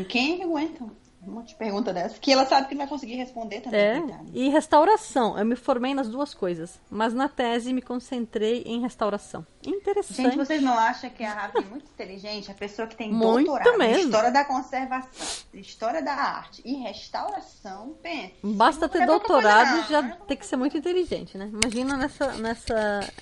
[0.08, 0.86] Quem aguenta?
[1.28, 2.18] Um monte de pergunta dessa.
[2.20, 3.80] Que ela sabe que não vai conseguir responder também.
[3.80, 4.04] É.
[4.34, 5.38] E restauração.
[5.38, 6.80] Eu me formei nas duas coisas.
[6.90, 9.46] Mas na tese me concentrei em restauração.
[9.66, 10.22] Interessante.
[10.22, 12.50] Gente, vocês não acham que a Rafa é muito inteligente?
[12.50, 14.04] A pessoa que tem muito doutorado mesmo.
[14.04, 15.10] em história da conservação,
[15.54, 18.34] história da arte e restauração, pensa.
[18.44, 21.52] Basta ter doutorado já tem que ser muito inteligente, né?
[21.52, 23.14] Imagina nessa, nessa,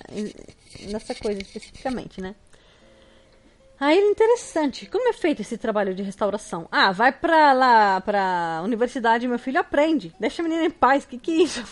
[0.88, 2.36] nessa coisa especificamente, né?
[3.78, 4.86] Aí interessante.
[4.86, 6.66] Como é feito esse trabalho de restauração?
[6.70, 10.14] Ah, vai pra lá, pra universidade, meu filho aprende.
[10.18, 11.04] Deixa a menina em paz.
[11.04, 11.64] Que que é isso?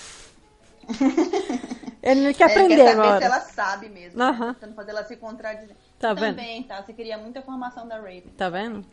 [2.02, 3.18] Ele não quer aprender Ele quer saber agora.
[3.18, 4.22] se ela sabe mesmo.
[4.22, 4.52] Uhum.
[4.54, 5.74] Tentando fazer ela se contradizer.
[5.98, 6.36] Tá vendo?
[6.36, 6.82] Também, tá?
[6.82, 8.34] Você queria muita formação da Raven.
[8.36, 8.84] Tá vendo?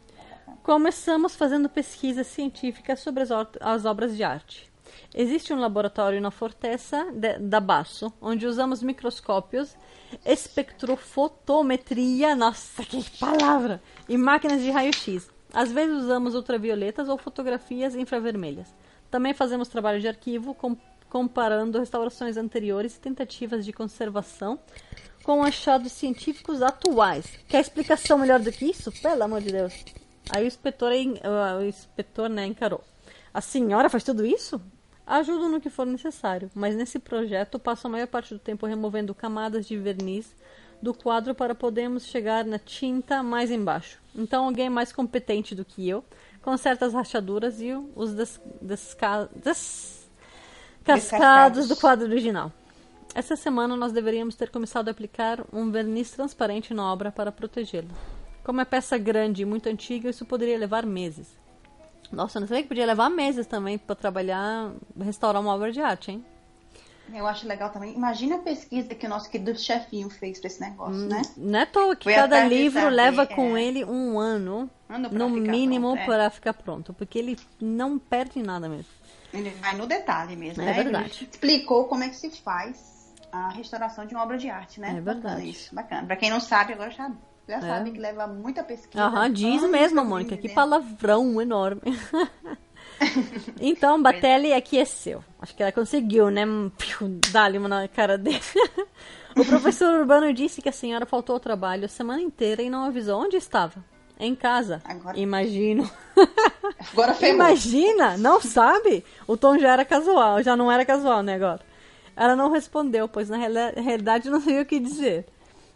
[0.63, 4.70] Começamos fazendo pesquisas científicas sobre as, as obras de arte.
[5.13, 9.75] Existe um laboratório na Forteza de, da Basso, onde usamos microscópios
[10.25, 13.81] espectrofotometria, nossa, que palavra!
[14.07, 15.29] E máquinas de raio-x.
[15.53, 18.73] Às vezes usamos ultravioletas ou fotografias infravermelhas.
[19.09, 20.77] Também fazemos trabalho de arquivo com,
[21.09, 24.57] comparando restaurações anteriores e tentativas de conservação
[25.23, 27.37] com achados científicos atuais.
[27.49, 28.91] Quer explicação melhor do que isso?
[29.01, 29.73] Pelo amor de Deus.
[30.29, 32.81] Aí o inspetor, o inspetor né, encarou.
[33.33, 34.61] A senhora faz tudo isso?
[35.05, 39.13] Ajudo no que for necessário, mas nesse projeto passo a maior parte do tempo removendo
[39.13, 40.35] camadas de verniz
[40.81, 43.99] do quadro para podermos chegar na tinta mais embaixo.
[44.15, 46.03] Então alguém mais competente do que eu
[46.41, 50.09] conserta as rachaduras e os des, desca, des,
[50.83, 52.51] cascados do quadro original.
[53.13, 57.89] Essa semana nós deveríamos ter começado a aplicar um verniz transparente na obra para protegê-la.
[58.43, 61.40] Como é peça grande e muito antiga, isso poderia levar meses.
[62.11, 66.11] Nossa, não sei que podia levar meses também para trabalhar, restaurar uma obra de arte,
[66.11, 66.25] hein?
[67.13, 67.93] Eu acho legal também.
[67.93, 71.21] Imagina a pesquisa que o nosso querido chefinho fez para esse negócio, hum, né?
[71.35, 73.63] Não é toa que Foi cada livro saber, leva com é.
[73.63, 74.69] ele um ano,
[75.11, 76.05] no mínimo, pronto, é.
[76.05, 76.93] para ficar pronto.
[76.93, 78.91] Porque ele não perde nada mesmo.
[79.33, 80.73] Ele vai no detalhe mesmo, é né?
[80.73, 81.17] verdade.
[81.21, 84.89] Ele explicou como é que se faz a restauração de uma obra de arte, né?
[84.89, 85.21] É verdade.
[85.21, 86.07] Bacana isso, bacana.
[86.07, 87.11] Pra quem não sabe, agora já
[87.47, 87.61] Já é.
[87.61, 89.03] sabe que leva muita pesquisa.
[89.03, 90.37] Aham, diz mesmo, Mônica.
[90.37, 91.81] Que palavrão enorme.
[93.59, 95.23] então, Batelli aqueceu.
[95.41, 96.43] Acho que ela conseguiu, né?
[97.31, 98.39] Dar-lhe uma na cara dele.
[99.35, 102.85] o professor Urbano disse que a senhora faltou ao trabalho a semana inteira e não
[102.85, 103.83] avisou onde estava.
[104.19, 104.81] Em casa.
[104.85, 105.17] Agora...
[105.17, 105.89] Imagino.
[106.93, 107.35] Agora ferrou.
[107.35, 109.03] Imagina, não sabe?
[109.27, 111.61] O tom já era casual, já não era casual, né, agora.
[112.15, 115.25] Ela não respondeu, pois na realidade não sabia o que dizer.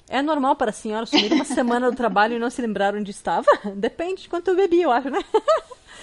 [0.08, 3.12] É normal para a senhora sumir uma semana do trabalho e não se lembrar onde
[3.12, 3.48] estava?
[3.76, 5.20] Depende de quanto eu bebi, eu acho, né?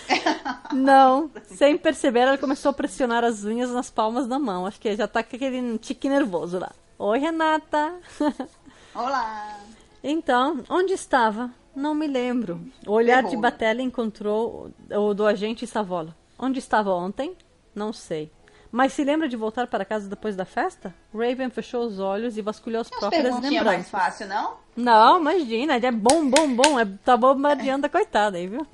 [0.72, 4.66] Não, sem perceber, ela começou a pressionar as unhas nas palmas da mão.
[4.66, 6.72] Acho que já tá com aquele tique nervoso lá.
[6.98, 7.94] Oi, Renata.
[8.94, 9.58] Olá.
[10.02, 11.50] Então, onde estava?
[11.74, 12.60] Não me lembro.
[12.86, 16.14] O olhar de Batella encontrou o do agente Savola.
[16.38, 17.36] Onde estava ontem?
[17.74, 18.30] Não sei.
[18.72, 20.94] Mas se lembra de voltar para casa depois da festa?
[21.14, 23.62] Raven fechou os olhos e vasculhou as próprias lembranças.
[23.62, 24.54] mais fácil, não?
[24.74, 25.76] Não, imagina.
[25.76, 26.80] É bom, bom, bom.
[26.80, 28.66] É, tá bombardeando a coitada aí, viu?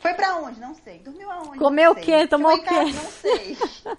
[0.00, 0.60] Foi pra onde?
[0.60, 0.98] Não sei.
[0.98, 1.58] Dormiu aonde?
[1.58, 2.26] Comeu o quê?
[2.26, 2.74] Tomou o quê?
[2.74, 3.56] Não sei.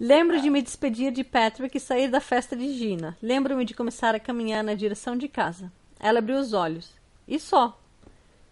[0.00, 3.16] Lembro de me despedir de Patrick e sair da festa de Gina.
[3.22, 5.72] Lembro-me de começar a caminhar na direção de casa.
[6.00, 6.90] Ela abriu os olhos.
[7.26, 7.78] E só.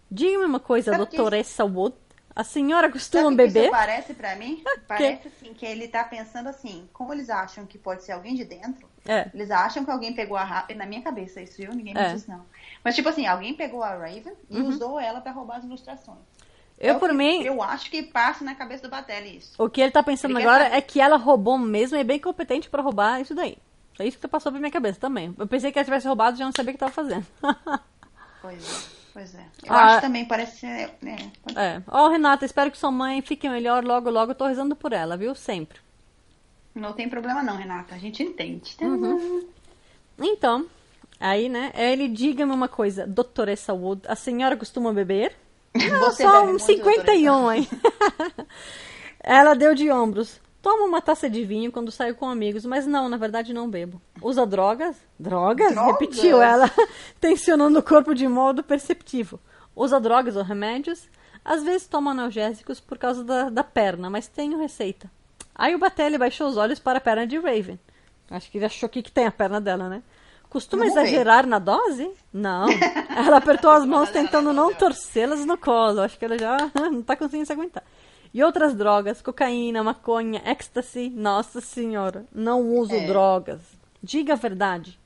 [0.09, 1.63] Diga-me uma coisa, Sabe doutora isso...
[1.63, 1.95] Wood.
[2.35, 3.61] A senhora costuma Sabe beber?
[3.63, 4.61] Isso parece para mim?
[4.85, 8.43] Parece assim que ele tá pensando assim, como eles acham que pode ser alguém de
[8.43, 9.29] dentro, é.
[9.33, 11.73] eles acham que alguém pegou a Raven, na minha cabeça isso, viu?
[11.73, 12.13] Ninguém me é.
[12.13, 12.45] disse não.
[12.83, 14.67] Mas tipo assim, alguém pegou a Raven e uhum.
[14.67, 16.19] usou ela para roubar as ilustrações.
[16.77, 17.41] Eu, é por mim.
[17.41, 19.53] Eu acho que passa na cabeça do Batelli isso.
[19.57, 22.19] O que ele tá pensando ele agora é que ela roubou mesmo e é bem
[22.19, 23.57] competente para roubar isso daí.
[23.97, 25.33] É isso que passou pela minha cabeça também.
[25.37, 27.25] Eu pensei que ela tivesse roubado e já não sabia o que tava fazendo.
[28.41, 28.94] pois é.
[29.15, 29.45] Pois é.
[29.65, 30.89] Eu ah, acho também, parece ser.
[31.01, 31.81] Né, é.
[31.87, 34.31] Ó, oh, Renata, espero que sua mãe fique melhor logo, logo.
[34.31, 35.33] Eu tô rezando por ela, viu?
[35.33, 35.79] Sempre.
[36.75, 37.95] Não tem problema não, Renata.
[37.95, 38.75] A gente entende.
[38.81, 39.47] Uhum.
[40.19, 40.65] Então,
[41.17, 41.71] aí, né?
[41.75, 45.33] Ele diga-me uma coisa, doutoressa Wood, a senhora costuma beber?
[45.73, 47.69] Você só um 51, hein?
[49.23, 50.41] Ela deu de ombros.
[50.65, 54.01] Toma uma taça de vinho quando saio com amigos, mas não, na verdade não bebo.
[54.19, 54.97] Usa drogas?
[55.19, 55.69] Drogas?
[55.75, 55.99] drogas?
[55.99, 56.71] Repetiu ela,
[57.21, 59.39] tensionando o corpo de modo perceptivo.
[59.75, 61.07] Usa drogas ou remédios?
[61.45, 65.07] Às vezes toma analgésicos por causa da, da perna, mas tenho receita.
[65.53, 67.79] Aí o Batelli baixou os olhos para a perna de Raven.
[68.31, 70.01] Acho que ele achou que, que tem a perna dela, né?
[70.49, 71.49] Costuma exagerar ver.
[71.49, 72.11] na dose?
[72.33, 72.65] Não.
[73.15, 76.01] Ela apertou as mãos tentando não torcê-las no colo.
[76.01, 76.57] Acho que ela já
[76.89, 77.83] não está conseguindo se aguentar.
[78.35, 81.09] E outras drogas, cocaína, maconha, ecstasy.
[81.09, 83.07] Nossa senhora, não uso é.
[83.07, 83.61] drogas.
[84.03, 84.99] Diga a verdade.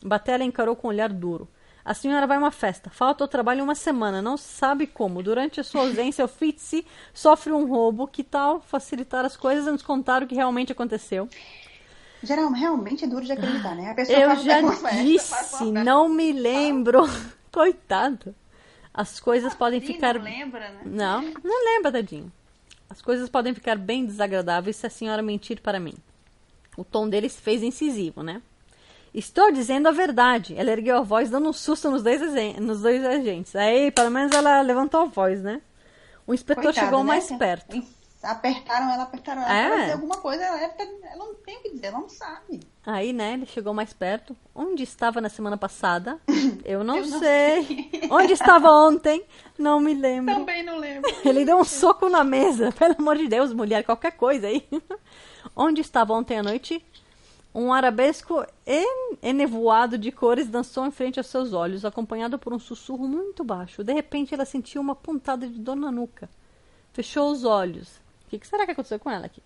[0.00, 1.48] Batella encarou com um olhar duro.
[1.84, 5.20] A senhora vai a uma festa, falta o trabalho uma semana, não sabe como.
[5.20, 8.06] Durante a sua ausência, o Fitzy sofre um roubo.
[8.06, 11.28] Que tal facilitar as coisas e nos contar o que realmente aconteceu?
[12.22, 13.90] Geral, realmente é duro de acreditar, né?
[13.90, 14.60] A pessoa Eu já
[15.02, 17.02] disse, não me lembro.
[17.50, 18.32] Coitado.
[18.94, 20.14] As coisas podem ficar.
[20.14, 20.82] Não lembra, né?
[20.84, 22.30] Não, não lembra, tadinho.
[22.90, 25.94] As coisas podem ficar bem desagradáveis se a senhora mentir para mim.
[26.76, 28.42] O tom dele se fez incisivo, né?
[29.14, 30.54] Estou dizendo a verdade.
[30.56, 32.20] Ela ergueu a voz, dando um susto nos dois,
[32.60, 33.54] nos dois agentes.
[33.54, 35.62] Aí, pelo menos ela levantou a voz, né?
[36.26, 37.08] O inspetor Coitada, chegou né?
[37.08, 37.80] mais perto
[38.22, 39.52] apertaram ela, apertaram ela.
[39.52, 39.68] É.
[39.68, 42.60] Para dizer alguma coisa, ela, ela não tem o que dizer, ela não sabe.
[42.84, 44.36] Aí, né, ele chegou mais perto.
[44.54, 46.20] Onde estava na semana passada?
[46.64, 47.64] Eu não, Eu não sei.
[47.64, 48.08] sei.
[48.10, 49.24] Onde estava ontem?
[49.58, 50.34] Não me lembro.
[50.34, 51.10] Também não lembro.
[51.24, 52.72] Ele deu um soco na mesa.
[52.72, 54.66] Pelo amor de Deus, mulher, qualquer coisa aí.
[55.56, 56.84] Onde estava ontem à noite?
[57.54, 58.46] Um arabesco
[59.20, 63.82] enevoado de cores dançou em frente aos seus olhos, acompanhado por um sussurro muito baixo.
[63.82, 66.30] De repente, ela sentiu uma pontada de dor na nuca.
[66.92, 68.00] Fechou os olhos
[68.30, 69.42] que, que será que aconteceu com ela aqui?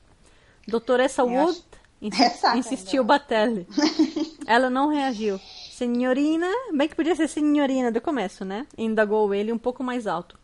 [0.68, 1.62] Doutoressa Wood
[2.00, 2.22] insi
[2.56, 3.66] insistiu Batelli.
[4.46, 5.40] ela não reagiu.
[5.70, 8.66] Senhorina, bem que podia ser senhorina do começo, né?
[8.76, 10.38] Indagou ele um pouco mais alto.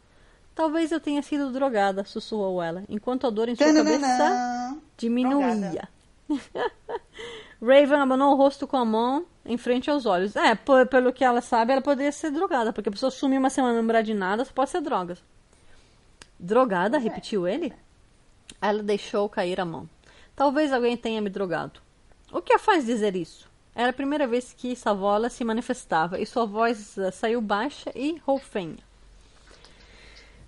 [0.54, 5.88] Talvez eu tenha sido drogada, sussurrou ela, enquanto a dor em sua cabeça diminuía.
[7.62, 10.34] Raven abanou o rosto com a mão em frente aos olhos.
[10.34, 13.74] É, pelo que ela sabe, ela poderia ser drogada, porque a pessoa sumiu uma semana
[13.74, 15.22] não lembrar de nada, só pode ser drogas.
[16.38, 16.96] Drogada?
[16.96, 17.00] É.
[17.00, 17.72] Repetiu ele?
[18.60, 19.88] Ela deixou cair a mão.
[20.36, 21.80] Talvez alguém tenha me drogado.
[22.32, 23.48] O que a faz dizer isso?
[23.74, 28.20] Era a primeira vez que Savola se manifestava e sua voz uh, saiu baixa e
[28.26, 28.78] roufanha.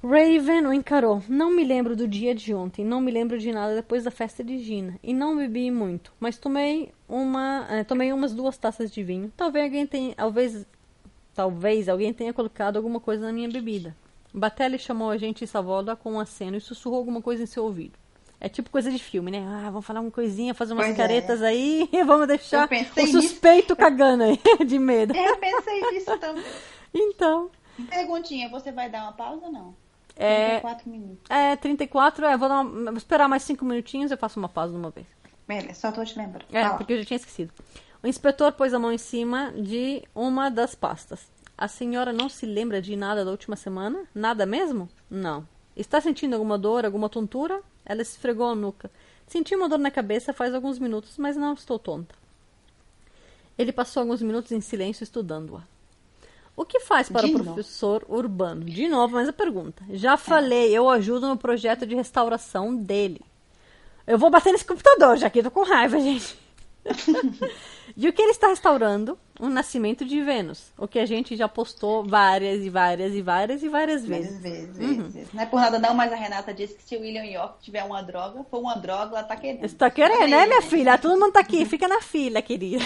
[0.02, 1.22] Raven o encarou.
[1.28, 4.42] Não me lembro do dia de ontem, não me lembro de nada depois da festa
[4.42, 4.98] de Gina.
[5.00, 9.32] E não bebi muito, mas tomei uma, eh, tomei umas duas taças de vinho.
[9.36, 10.66] Talvez alguém tenha, talvez,
[11.32, 13.96] talvez alguém tenha colocado alguma coisa na minha bebida.
[14.34, 17.62] Batelli chamou a gente em Savola com um aceno e sussurrou alguma coisa em seu
[17.62, 18.01] ouvido.
[18.45, 19.38] É tipo coisa de filme, né?
[19.38, 21.01] Ah, vamos falar uma coisinha, fazer umas pois é.
[21.01, 21.47] caretas é.
[21.47, 23.76] aí e vamos deixar o suspeito nisso.
[23.76, 25.14] cagando aí, de medo.
[25.14, 26.43] Eu pensei nisso também.
[26.93, 27.53] Então.
[27.88, 29.76] Perguntinha, você vai dar uma pausa ou não?
[30.16, 31.30] É, 34 minutos.
[31.30, 34.49] É, 34, é, vou, dar uma, vou esperar mais 5 minutinhos e eu faço uma
[34.49, 35.07] pausa de uma vez.
[35.47, 36.47] Beleza, só tô te lembrando.
[36.53, 36.78] É, Fala.
[36.78, 37.53] porque eu já tinha esquecido.
[38.03, 41.30] O inspetor pôs a mão em cima de uma das pastas.
[41.57, 44.03] A senhora não se lembra de nada da última semana?
[44.12, 44.88] Nada mesmo?
[45.09, 45.47] Não.
[45.76, 47.62] Está sentindo alguma dor, alguma tontura?
[47.85, 48.91] Ela esfregou a nuca.
[49.26, 52.14] Senti uma dor na cabeça faz alguns minutos, mas não estou tonta.
[53.59, 55.62] Ele passou alguns minutos em silêncio estudando-a.
[56.57, 57.55] O que faz para De o novo.
[57.55, 58.64] professor Urbano?
[58.64, 59.83] De novo, mas a pergunta.
[59.91, 63.20] Já falei, eu ajudo no projeto de restauração dele.
[64.07, 66.37] Eu vou bater nesse computador, já que tô com raiva, gente.
[67.97, 69.18] e o que ele está restaurando?
[69.43, 70.72] O nascimento de Vênus.
[70.78, 74.40] O que a gente já postou várias e várias e várias e várias vezes.
[74.40, 75.34] Várias vezes, vezes.
[75.34, 77.82] Não é por nada não, mas a Renata disse que se o William York tiver
[77.82, 79.68] uma droga, for uma droga, ela tá querendo.
[79.68, 80.97] Você tá querendo, Olha né, minha filha?
[80.97, 82.84] Todo mundo tá aqui, fica na fila, querida.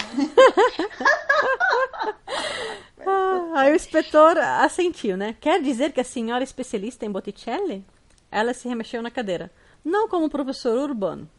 [3.05, 5.35] Ah, Aí o inspetor assentiu, né?
[5.39, 7.85] Quer dizer que a senhora é especialista em Botticelli?
[8.31, 9.51] Ela se remexeu na cadeira.
[9.85, 11.29] Não como professor urbano.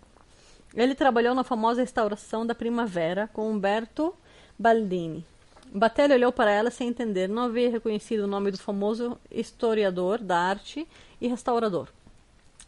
[0.77, 4.15] Ele trabalhou na famosa restauração da Primavera com Umberto
[4.59, 5.25] Baldini.
[5.73, 7.29] Batelli olhou para ela sem entender.
[7.29, 10.87] Não havia reconhecido o nome do famoso historiador da arte
[11.21, 11.89] e restaurador.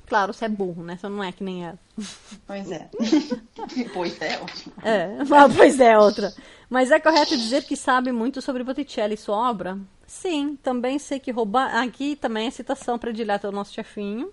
[0.07, 0.97] Claro, você é burro, né?
[0.97, 1.79] Você não é que nem ela.
[2.47, 2.91] Pois é.
[3.95, 4.75] pois é, ótimo.
[4.83, 6.35] É, ah, pois é, outra.
[6.69, 9.79] Mas é correto dizer que sabe muito sobre Botticelli e sua obra?
[10.07, 11.77] Sim, também sei que roubar.
[11.77, 14.33] Aqui também é citação predileta do nosso chefinho.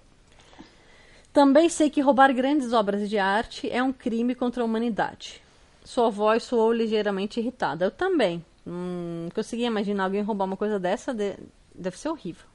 [1.32, 5.44] Também sei que roubar grandes obras de arte é um crime contra a humanidade.
[5.88, 7.86] Sua voz soou ligeiramente irritada.
[7.86, 8.44] Eu também.
[8.68, 11.14] Hum, consegui imaginar alguém roubar uma coisa dessa.
[11.14, 11.38] de-
[11.74, 12.46] Deve ser horrível.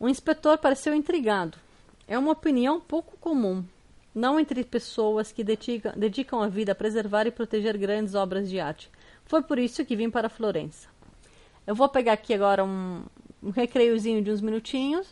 [0.00, 1.56] O inspetor pareceu intrigado.
[2.08, 3.64] É uma opinião pouco comum.
[4.12, 8.58] Não entre pessoas que dedicam, dedicam a vida a preservar e proteger grandes obras de
[8.58, 8.90] arte.
[9.24, 10.88] Foi por isso que vim para Florença.
[11.64, 13.04] Eu vou pegar aqui agora um,
[13.40, 15.06] um recreiozinho de uns minutinhos.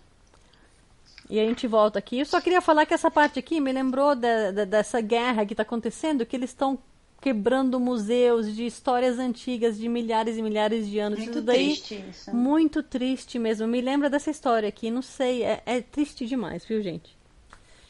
[1.30, 2.18] E a gente volta aqui.
[2.18, 5.52] Eu só queria falar que essa parte aqui me lembrou da- da- dessa guerra que
[5.52, 6.76] está acontecendo, que eles estão
[7.24, 11.18] quebrando museus de histórias antigas de milhares e milhares de anos.
[11.18, 12.36] Muito Isso daí, triste isso.
[12.36, 13.66] Muito triste mesmo.
[13.66, 14.90] Me lembra dessa história aqui.
[14.90, 17.16] Não sei, é, é triste demais, viu, gente?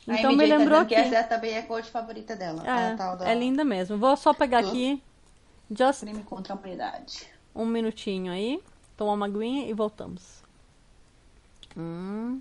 [0.06, 1.10] Então me tá lembrou dizendo que.
[1.10, 2.62] que essa também é a cor favorita dela.
[2.96, 3.98] tal da É, é linda mesmo.
[3.98, 5.02] Vou só pegar aqui.
[5.68, 7.26] Just crime contra a humanidade.
[7.52, 8.62] um minutinho aí.
[8.96, 10.44] Tomar uma aguinha e voltamos.
[11.76, 12.40] Hum.